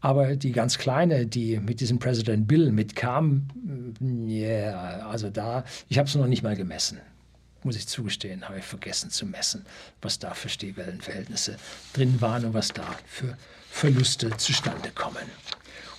Aber 0.00 0.36
die 0.36 0.52
ganz 0.52 0.78
kleine, 0.78 1.26
die 1.26 1.58
mit 1.58 1.80
diesem 1.80 1.98
President 1.98 2.46
Bill 2.46 2.70
mitkam, 2.70 3.48
yeah, 4.00 5.08
also 5.08 5.30
da, 5.30 5.64
ich 5.88 5.98
habe 5.98 6.08
es 6.08 6.14
noch 6.14 6.26
nicht 6.26 6.42
mal 6.42 6.56
gemessen 6.56 7.00
muss 7.64 7.76
ich 7.76 7.86
zugestehen, 7.86 8.48
habe 8.48 8.58
ich 8.58 8.64
vergessen 8.64 9.10
zu 9.10 9.26
messen, 9.26 9.64
was 10.02 10.18
da 10.18 10.34
für 10.34 10.48
Stehwellenverhältnisse 10.48 11.56
drin 11.92 12.20
waren 12.20 12.44
und 12.44 12.54
was 12.54 12.68
da 12.68 12.84
für 13.06 13.36
Verluste 13.70 14.36
zustande 14.36 14.90
kommen. 14.94 15.24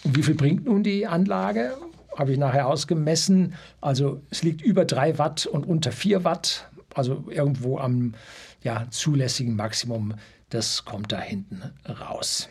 Und 0.04 0.16
wie 0.16 0.24
viel 0.24 0.36
bringt 0.36 0.66
nun 0.66 0.84
die 0.84 1.08
Anlage? 1.08 1.78
Habe 2.18 2.32
ich 2.32 2.38
nachher 2.38 2.68
ausgemessen. 2.68 3.56
Also 3.82 4.22
es 4.30 4.44
liegt 4.44 4.62
über 4.62 4.86
3 4.86 5.18
Watt 5.18 5.46
und 5.46 5.66
unter 5.66 5.92
4 5.92 6.24
Watt, 6.24 6.70
also 6.94 7.26
irgendwo 7.30 7.80
am 7.80 8.14
ja, 8.62 8.88
zulässigen 8.92 9.56
Maximum. 9.56 10.14
Das 10.50 10.86
kommt 10.86 11.12
da 11.12 11.20
hinten 11.20 11.64
raus. 11.88 12.50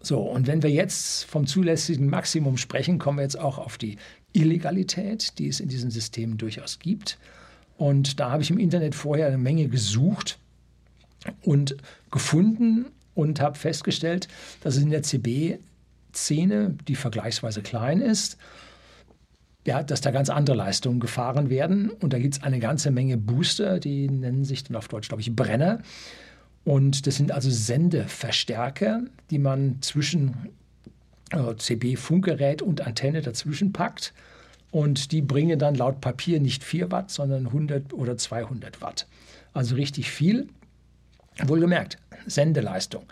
So, 0.00 0.20
und 0.20 0.46
wenn 0.46 0.62
wir 0.62 0.70
jetzt 0.70 1.24
vom 1.24 1.46
zulässigen 1.46 2.08
Maximum 2.08 2.58
sprechen, 2.58 2.98
kommen 2.98 3.18
wir 3.18 3.22
jetzt 3.22 3.38
auch 3.38 3.58
auf 3.58 3.78
die 3.78 3.96
Illegalität, 4.32 5.38
die 5.38 5.48
es 5.48 5.60
in 5.60 5.68
diesen 5.68 5.90
Systemen 5.90 6.38
durchaus 6.38 6.78
gibt. 6.78 7.18
Und 7.76 8.20
da 8.20 8.30
habe 8.30 8.42
ich 8.42 8.50
im 8.50 8.58
Internet 8.58 8.94
vorher 8.94 9.26
eine 9.26 9.38
Menge 9.38 9.68
gesucht 9.68 10.38
und 11.42 11.76
gefunden 12.10 12.86
und 13.14 13.40
habe 13.40 13.58
festgestellt, 13.58 14.28
dass 14.60 14.76
es 14.76 14.82
in 14.82 14.90
der 14.90 15.02
CB-Szene, 15.02 16.76
die 16.86 16.94
vergleichsweise 16.94 17.62
klein 17.62 18.00
ist, 18.00 18.36
ja, 19.66 19.82
dass 19.82 20.02
da 20.02 20.10
ganz 20.10 20.28
andere 20.28 20.56
Leistungen 20.56 21.00
gefahren 21.00 21.48
werden. 21.48 21.90
Und 21.90 22.12
da 22.12 22.18
gibt 22.18 22.34
es 22.34 22.42
eine 22.42 22.58
ganze 22.58 22.90
Menge 22.90 23.16
Booster, 23.16 23.80
die 23.80 24.08
nennen 24.08 24.44
sich 24.44 24.64
dann 24.64 24.76
auf 24.76 24.88
Deutsch, 24.88 25.08
glaube 25.08 25.22
ich, 25.22 25.34
Brenner. 25.34 25.80
Und 26.64 27.06
das 27.06 27.16
sind 27.16 27.32
also 27.32 27.50
Sendeverstärker, 27.50 29.02
die 29.30 29.38
man 29.38 29.78
zwischen 29.80 30.50
äh, 31.30 31.56
CB-Funkgerät 31.56 32.62
und 32.62 32.86
Antenne 32.86 33.22
dazwischen 33.22 33.72
packt. 33.72 34.12
Und 34.74 35.12
die 35.12 35.22
bringen 35.22 35.56
dann 35.60 35.76
laut 35.76 36.00
Papier 36.00 36.40
nicht 36.40 36.64
4 36.64 36.90
Watt, 36.90 37.08
sondern 37.08 37.46
100 37.46 37.92
oder 37.92 38.16
200 38.16 38.82
Watt. 38.82 39.06
Also 39.52 39.76
richtig 39.76 40.10
viel. 40.10 40.48
Wohlgemerkt, 41.44 41.98
Sendeleistung. 42.26 43.04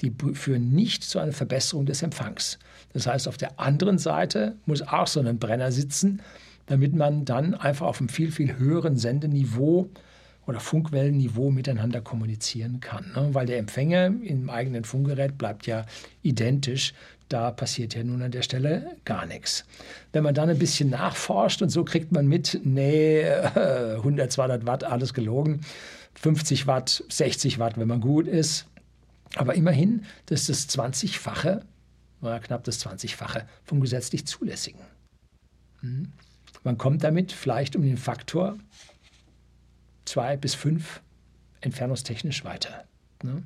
Die 0.00 0.14
führen 0.32 0.70
nicht 0.70 1.04
zu 1.04 1.18
einer 1.18 1.32
Verbesserung 1.32 1.84
des 1.84 2.00
Empfangs. 2.00 2.58
Das 2.94 3.06
heißt, 3.06 3.28
auf 3.28 3.36
der 3.36 3.60
anderen 3.60 3.98
Seite 3.98 4.56
muss 4.64 4.80
auch 4.80 5.06
so 5.06 5.20
ein 5.20 5.38
Brenner 5.38 5.72
sitzen, 5.72 6.22
damit 6.64 6.94
man 6.94 7.26
dann 7.26 7.52
einfach 7.52 7.86
auf 7.86 8.00
einem 8.00 8.08
viel, 8.08 8.32
viel 8.32 8.56
höheren 8.56 8.96
Sendeniveau 8.96 9.90
oder 10.46 10.58
Funkwellenniveau 10.58 11.50
miteinander 11.50 12.00
kommunizieren 12.00 12.80
kann. 12.80 13.12
Ne? 13.14 13.28
Weil 13.34 13.44
der 13.44 13.58
Empfänger 13.58 14.06
im 14.06 14.48
eigenen 14.48 14.84
Funkgerät 14.84 15.36
bleibt 15.36 15.66
ja 15.66 15.84
identisch 16.22 16.94
da 17.30 17.52
passiert 17.52 17.94
ja 17.94 18.04
nun 18.04 18.22
an 18.22 18.32
der 18.32 18.42
Stelle 18.42 18.96
gar 19.04 19.24
nichts. 19.24 19.64
Wenn 20.12 20.24
man 20.24 20.34
dann 20.34 20.50
ein 20.50 20.58
bisschen 20.58 20.90
nachforscht 20.90 21.62
und 21.62 21.70
so 21.70 21.84
kriegt 21.84 22.12
man 22.12 22.26
mit, 22.26 22.60
nee, 22.64 23.24
100, 23.24 24.30
200 24.30 24.66
Watt, 24.66 24.84
alles 24.84 25.14
gelogen, 25.14 25.60
50 26.14 26.66
Watt, 26.66 27.04
60 27.08 27.58
Watt, 27.58 27.78
wenn 27.78 27.88
man 27.88 28.00
gut 28.00 28.26
ist. 28.26 28.66
Aber 29.36 29.54
immerhin, 29.54 30.04
das 30.26 30.48
ist 30.48 30.76
das 30.76 30.84
20-fache, 30.84 31.62
knapp 32.20 32.64
das 32.64 32.84
20-fache 32.84 33.46
vom 33.64 33.80
gesetzlich 33.80 34.26
Zulässigen. 34.26 34.80
Hm? 35.80 36.12
Man 36.64 36.78
kommt 36.78 37.04
damit 37.04 37.32
vielleicht 37.32 37.76
um 37.76 37.82
den 37.82 37.96
Faktor 37.96 38.58
2 40.06 40.36
bis 40.36 40.54
5 40.56 41.00
entfernungstechnisch 41.60 42.44
weiter. 42.44 42.84
Ne? 43.22 43.44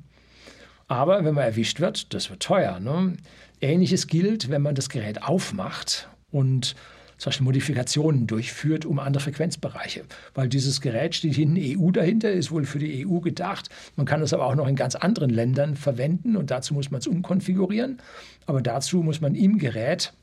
Aber 0.87 1.25
wenn 1.25 1.33
man 1.33 1.45
erwischt 1.45 1.79
wird, 1.79 2.13
das 2.13 2.29
wird 2.29 2.41
teuer. 2.41 2.79
Ne? 2.79 3.17
Ähnliches 3.61 4.07
gilt, 4.07 4.49
wenn 4.49 4.61
man 4.61 4.75
das 4.75 4.89
Gerät 4.89 5.23
aufmacht 5.23 6.09
und 6.31 6.75
zum 7.17 7.29
Beispiel 7.29 7.45
Modifikationen 7.45 8.27
durchführt 8.27 8.85
um 8.85 8.99
andere 8.99 9.23
Frequenzbereiche. 9.23 10.03
Weil 10.33 10.49
dieses 10.49 10.81
Gerät 10.81 11.15
steht 11.15 11.35
hinten 11.35 11.57
EU 11.57 11.91
dahinter, 11.91 12.31
ist 12.31 12.51
wohl 12.51 12.65
für 12.65 12.79
die 12.79 13.07
EU 13.07 13.19
gedacht. 13.19 13.69
Man 13.95 14.05
kann 14.05 14.21
es 14.21 14.33
aber 14.33 14.45
auch 14.45 14.55
noch 14.55 14.67
in 14.67 14.75
ganz 14.75 14.95
anderen 14.95 15.29
Ländern 15.29 15.75
verwenden 15.77 16.35
und 16.35 16.51
dazu 16.51 16.73
muss 16.73 16.91
man 16.91 16.99
es 16.99 17.07
umkonfigurieren. 17.07 18.01
Aber 18.45 18.61
dazu 18.61 18.97
muss 18.97 19.21
man 19.21 19.33
im 19.33 19.57
Gerät 19.57 20.13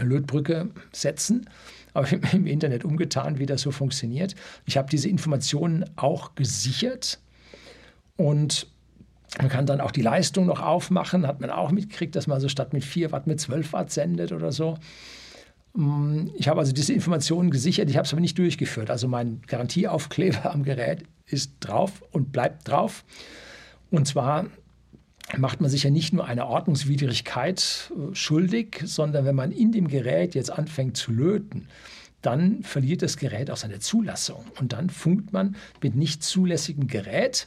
Lötbrücke 0.00 0.70
setzen. 0.92 1.50
Aber 1.94 2.06
im 2.32 2.46
Internet 2.46 2.84
umgetan, 2.84 3.40
wie 3.40 3.46
das 3.46 3.62
so 3.62 3.72
funktioniert. 3.72 4.36
Ich 4.66 4.76
habe 4.76 4.88
diese 4.88 5.08
Informationen 5.08 5.84
auch 5.96 6.36
gesichert 6.36 7.18
und 8.16 8.68
man 9.38 9.48
kann 9.48 9.66
dann 9.66 9.80
auch 9.80 9.92
die 9.92 10.02
Leistung 10.02 10.46
noch 10.46 10.60
aufmachen, 10.60 11.26
hat 11.26 11.40
man 11.40 11.50
auch 11.50 11.70
mitgekriegt, 11.70 12.16
dass 12.16 12.26
man 12.26 12.36
also 12.36 12.48
statt 12.48 12.72
mit 12.72 12.84
4 12.84 13.12
Watt 13.12 13.26
mit 13.26 13.40
12 13.40 13.72
Watt 13.72 13.92
sendet 13.92 14.32
oder 14.32 14.50
so. 14.50 14.76
Mm, 15.74 16.28
ich 16.36 16.48
habe 16.48 16.60
also 16.60 16.72
diese 16.72 16.92
Informationen 16.92 17.50
gesichert, 17.50 17.88
ich 17.90 17.96
habe 17.96 18.06
es 18.06 18.12
aber 18.12 18.20
nicht 18.20 18.38
durchgeführt. 18.38 18.90
Also 18.90 19.06
mein 19.08 19.40
Garantieaufkleber 19.46 20.52
am 20.52 20.64
Gerät 20.64 21.04
ist 21.26 21.52
drauf 21.60 22.02
und 22.10 22.32
bleibt 22.32 22.68
drauf. 22.68 23.04
Und 23.90 24.06
zwar 24.06 24.46
macht 25.36 25.60
man 25.60 25.70
sich 25.70 25.84
ja 25.84 25.90
nicht 25.90 26.12
nur 26.12 26.26
eine 26.26 26.46
Ordnungswidrigkeit 26.46 27.92
äh, 27.92 28.14
schuldig, 28.14 28.82
sondern 28.84 29.24
wenn 29.24 29.36
man 29.36 29.52
in 29.52 29.70
dem 29.70 29.86
Gerät 29.86 30.34
jetzt 30.34 30.50
anfängt 30.50 30.96
zu 30.96 31.12
löten, 31.12 31.68
dann 32.22 32.62
verliert 32.62 33.02
das 33.02 33.16
Gerät 33.16 33.50
auch 33.50 33.56
seine 33.56 33.78
Zulassung. 33.78 34.44
Und 34.58 34.72
dann 34.72 34.90
funkt 34.90 35.32
man 35.32 35.56
mit 35.82 35.94
nicht 35.94 36.22
zulässigem 36.22 36.86
Gerät 36.86 37.46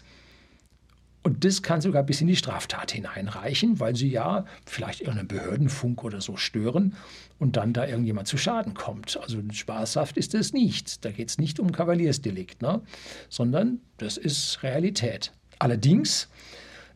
und 1.23 1.45
das 1.45 1.61
kann 1.61 1.79
sogar 1.79 2.03
bis 2.03 2.19
in 2.19 2.27
die 2.27 2.35
Straftat 2.35 2.91
hineinreichen, 2.91 3.79
weil 3.79 3.95
sie 3.95 4.09
ja 4.09 4.45
vielleicht 4.65 4.99
irgendeinen 4.99 5.29
Behördenfunk 5.29 6.03
oder 6.03 6.19
so 6.19 6.35
stören 6.35 6.95
und 7.39 7.55
dann 7.55 7.71
da 7.71 7.87
irgendjemand 7.87 8.27
zu 8.27 8.37
Schaden 8.37 8.73
kommt. 8.73 9.17
Also 9.17 9.41
spaßhaft 9.51 10.17
ist 10.17 10.35
es 10.35 10.51
nicht. 10.51 11.05
Da 11.05 11.11
geht 11.11 11.29
es 11.29 11.37
nicht 11.37 11.61
um 11.61 11.71
Kavaliersdelikt, 11.71 12.61
ne? 12.61 12.81
sondern 13.29 13.79
das 13.97 14.17
ist 14.17 14.63
Realität. 14.63 15.31
Allerdings, 15.59 16.27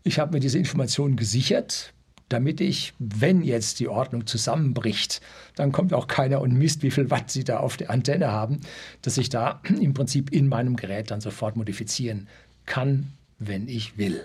ich 0.04 0.20
habe 0.20 0.34
mir 0.34 0.40
diese 0.42 0.58
Informationen 0.58 1.16
gesichert, 1.16 1.94
damit 2.28 2.60
ich, 2.60 2.94
wenn 3.00 3.42
jetzt 3.42 3.80
die 3.80 3.88
Ordnung 3.88 4.28
zusammenbricht, 4.28 5.22
dann 5.56 5.72
kommt 5.72 5.94
auch 5.94 6.08
keiner 6.08 6.42
und 6.42 6.52
misst, 6.52 6.84
wie 6.84 6.92
viel 6.92 7.10
Watt 7.10 7.32
sie 7.32 7.46
da 7.46 7.62
auf 7.62 7.78
der 7.78 7.90
Antenne 7.90 8.30
haben, 8.30 8.60
dass 9.02 9.18
ich 9.18 9.30
da 9.30 9.62
im 9.80 9.94
Prinzip 9.94 10.34
in 10.34 10.50
meinem 10.50 10.76
Gerät 10.76 11.12
dann 11.12 11.22
sofort 11.22 11.56
modifizieren 11.56 12.28
kann 12.66 13.14
wenn 13.40 13.68
ich 13.68 13.98
will. 13.98 14.24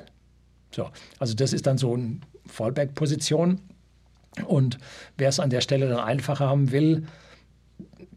So, 0.70 0.90
also 1.18 1.34
das 1.34 1.52
ist 1.52 1.66
dann 1.66 1.78
so 1.78 1.94
eine 1.94 2.20
Fallback-Position. 2.46 3.60
Und 4.46 4.78
wer 5.18 5.28
es 5.28 5.40
an 5.40 5.50
der 5.50 5.60
Stelle 5.60 5.88
dann 5.88 6.00
einfacher 6.00 6.48
haben 6.48 6.72
will, 6.72 7.06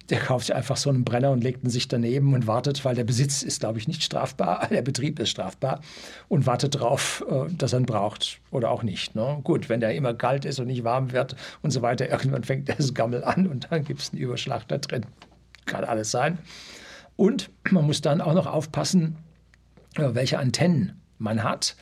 der 0.10 0.20
kauft 0.20 0.48
sich 0.48 0.56
einfach 0.56 0.78
so 0.78 0.90
einen 0.90 1.04
Brenner 1.04 1.32
und 1.32 1.44
legt 1.44 1.64
ihn 1.64 1.70
sich 1.70 1.88
daneben 1.88 2.34
und 2.34 2.48
wartet, 2.48 2.86
weil 2.86 2.96
der 2.96 3.04
Besitz 3.04 3.42
ist, 3.42 3.60
glaube 3.60 3.80
ich, 3.80 3.88
nicht 3.88 4.04
strafbar, 4.04 4.68
der 4.70 4.82
Betrieb 4.82 5.20
ist 5.20 5.30
strafbar 5.30 5.82
und 6.28 6.46
wartet 6.46 6.76
darauf, 6.76 7.26
äh, 7.30 7.52
dass 7.52 7.74
er 7.74 7.80
ihn 7.80 7.86
braucht 7.86 8.40
oder 8.52 8.70
auch 8.70 8.84
nicht. 8.84 9.16
Ne? 9.16 9.40
Gut, 9.44 9.68
wenn 9.68 9.80
der 9.80 9.96
immer 9.96 10.14
kalt 10.14 10.46
ist 10.46 10.60
und 10.60 10.68
nicht 10.68 10.84
warm 10.84 11.12
wird 11.12 11.36
und 11.62 11.72
so 11.72 11.82
weiter, 11.82 12.10
irgendwann 12.12 12.44
fängt 12.44 12.70
das 12.70 12.94
Gammel 12.94 13.24
an 13.24 13.48
und 13.48 13.68
dann 13.72 13.84
gibt 13.84 14.02
es 14.02 14.12
einen 14.12 14.22
Überschlag 14.22 14.68
da 14.68 14.78
drin. 14.78 15.06
Kann 15.66 15.84
alles 15.84 16.12
sein. 16.12 16.38
Und 17.16 17.50
man 17.72 17.86
muss 17.86 18.02
dann 18.02 18.22
auch 18.22 18.34
noch 18.34 18.46
aufpassen, 18.46 19.18
welche 19.98 20.40
Antennen 20.40 21.02
man 21.18 21.44
hat, 21.44 21.76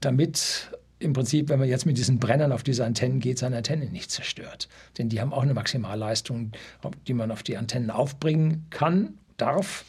damit 0.00 0.70
im 1.02 1.12
Prinzip, 1.12 1.48
wenn 1.48 1.58
man 1.58 1.68
jetzt 1.68 1.84
mit 1.84 1.98
diesen 1.98 2.18
Brennern 2.18 2.52
auf 2.52 2.62
diese 2.62 2.84
Antennen 2.84 3.20
geht, 3.20 3.38
seine 3.38 3.56
Antenne 3.56 3.86
nicht 3.86 4.10
zerstört. 4.10 4.68
Denn 4.98 5.08
die 5.08 5.20
haben 5.20 5.32
auch 5.32 5.42
eine 5.42 5.54
Maximalleistung, 5.54 6.52
die 7.06 7.14
man 7.14 7.30
auf 7.30 7.42
die 7.42 7.56
Antennen 7.56 7.90
aufbringen 7.90 8.66
kann, 8.70 9.18
darf, 9.36 9.84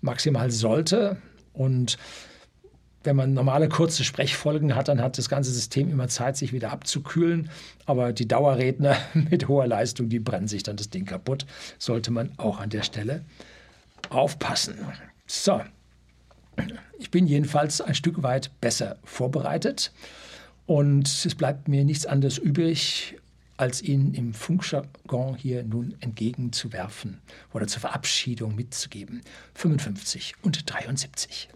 maximal 0.00 0.50
sollte. 0.50 1.18
Und 1.52 1.98
wenn 3.04 3.16
man 3.16 3.34
normale 3.34 3.68
kurze 3.68 4.04
Sprechfolgen 4.04 4.74
hat, 4.74 4.88
dann 4.88 5.02
hat 5.02 5.18
das 5.18 5.28
ganze 5.28 5.52
System 5.52 5.90
immer 5.90 6.08
Zeit, 6.08 6.36
sich 6.36 6.52
wieder 6.52 6.72
abzukühlen. 6.72 7.50
Aber 7.86 8.12
die 8.12 8.26
Dauerredner 8.26 8.96
mit 9.14 9.48
hoher 9.48 9.66
Leistung, 9.66 10.08
die 10.08 10.18
brennen 10.18 10.48
sich 10.48 10.62
dann 10.62 10.76
das 10.76 10.90
Ding 10.90 11.04
kaputt. 11.04 11.46
Sollte 11.78 12.10
man 12.10 12.32
auch 12.38 12.58
an 12.58 12.70
der 12.70 12.82
Stelle 12.82 13.24
aufpassen. 14.10 14.78
So, 15.26 15.60
ich 16.98 17.10
bin 17.10 17.26
jedenfalls 17.26 17.80
ein 17.80 17.94
Stück 17.94 18.22
weit 18.22 18.50
besser 18.60 18.96
vorbereitet. 19.04 19.92
Und 20.66 21.08
es 21.08 21.34
bleibt 21.34 21.68
mir 21.68 21.84
nichts 21.84 22.04
anderes 22.04 22.36
übrig, 22.36 23.16
als 23.56 23.82
Ihnen 23.82 24.14
im 24.14 24.34
Funkjargon 24.34 25.34
hier 25.34 25.64
nun 25.64 25.94
entgegenzuwerfen 26.00 27.20
oder 27.52 27.66
zur 27.66 27.80
Verabschiedung 27.80 28.54
mitzugeben. 28.54 29.22
55 29.54 30.34
und 30.42 30.70
73. 30.70 31.48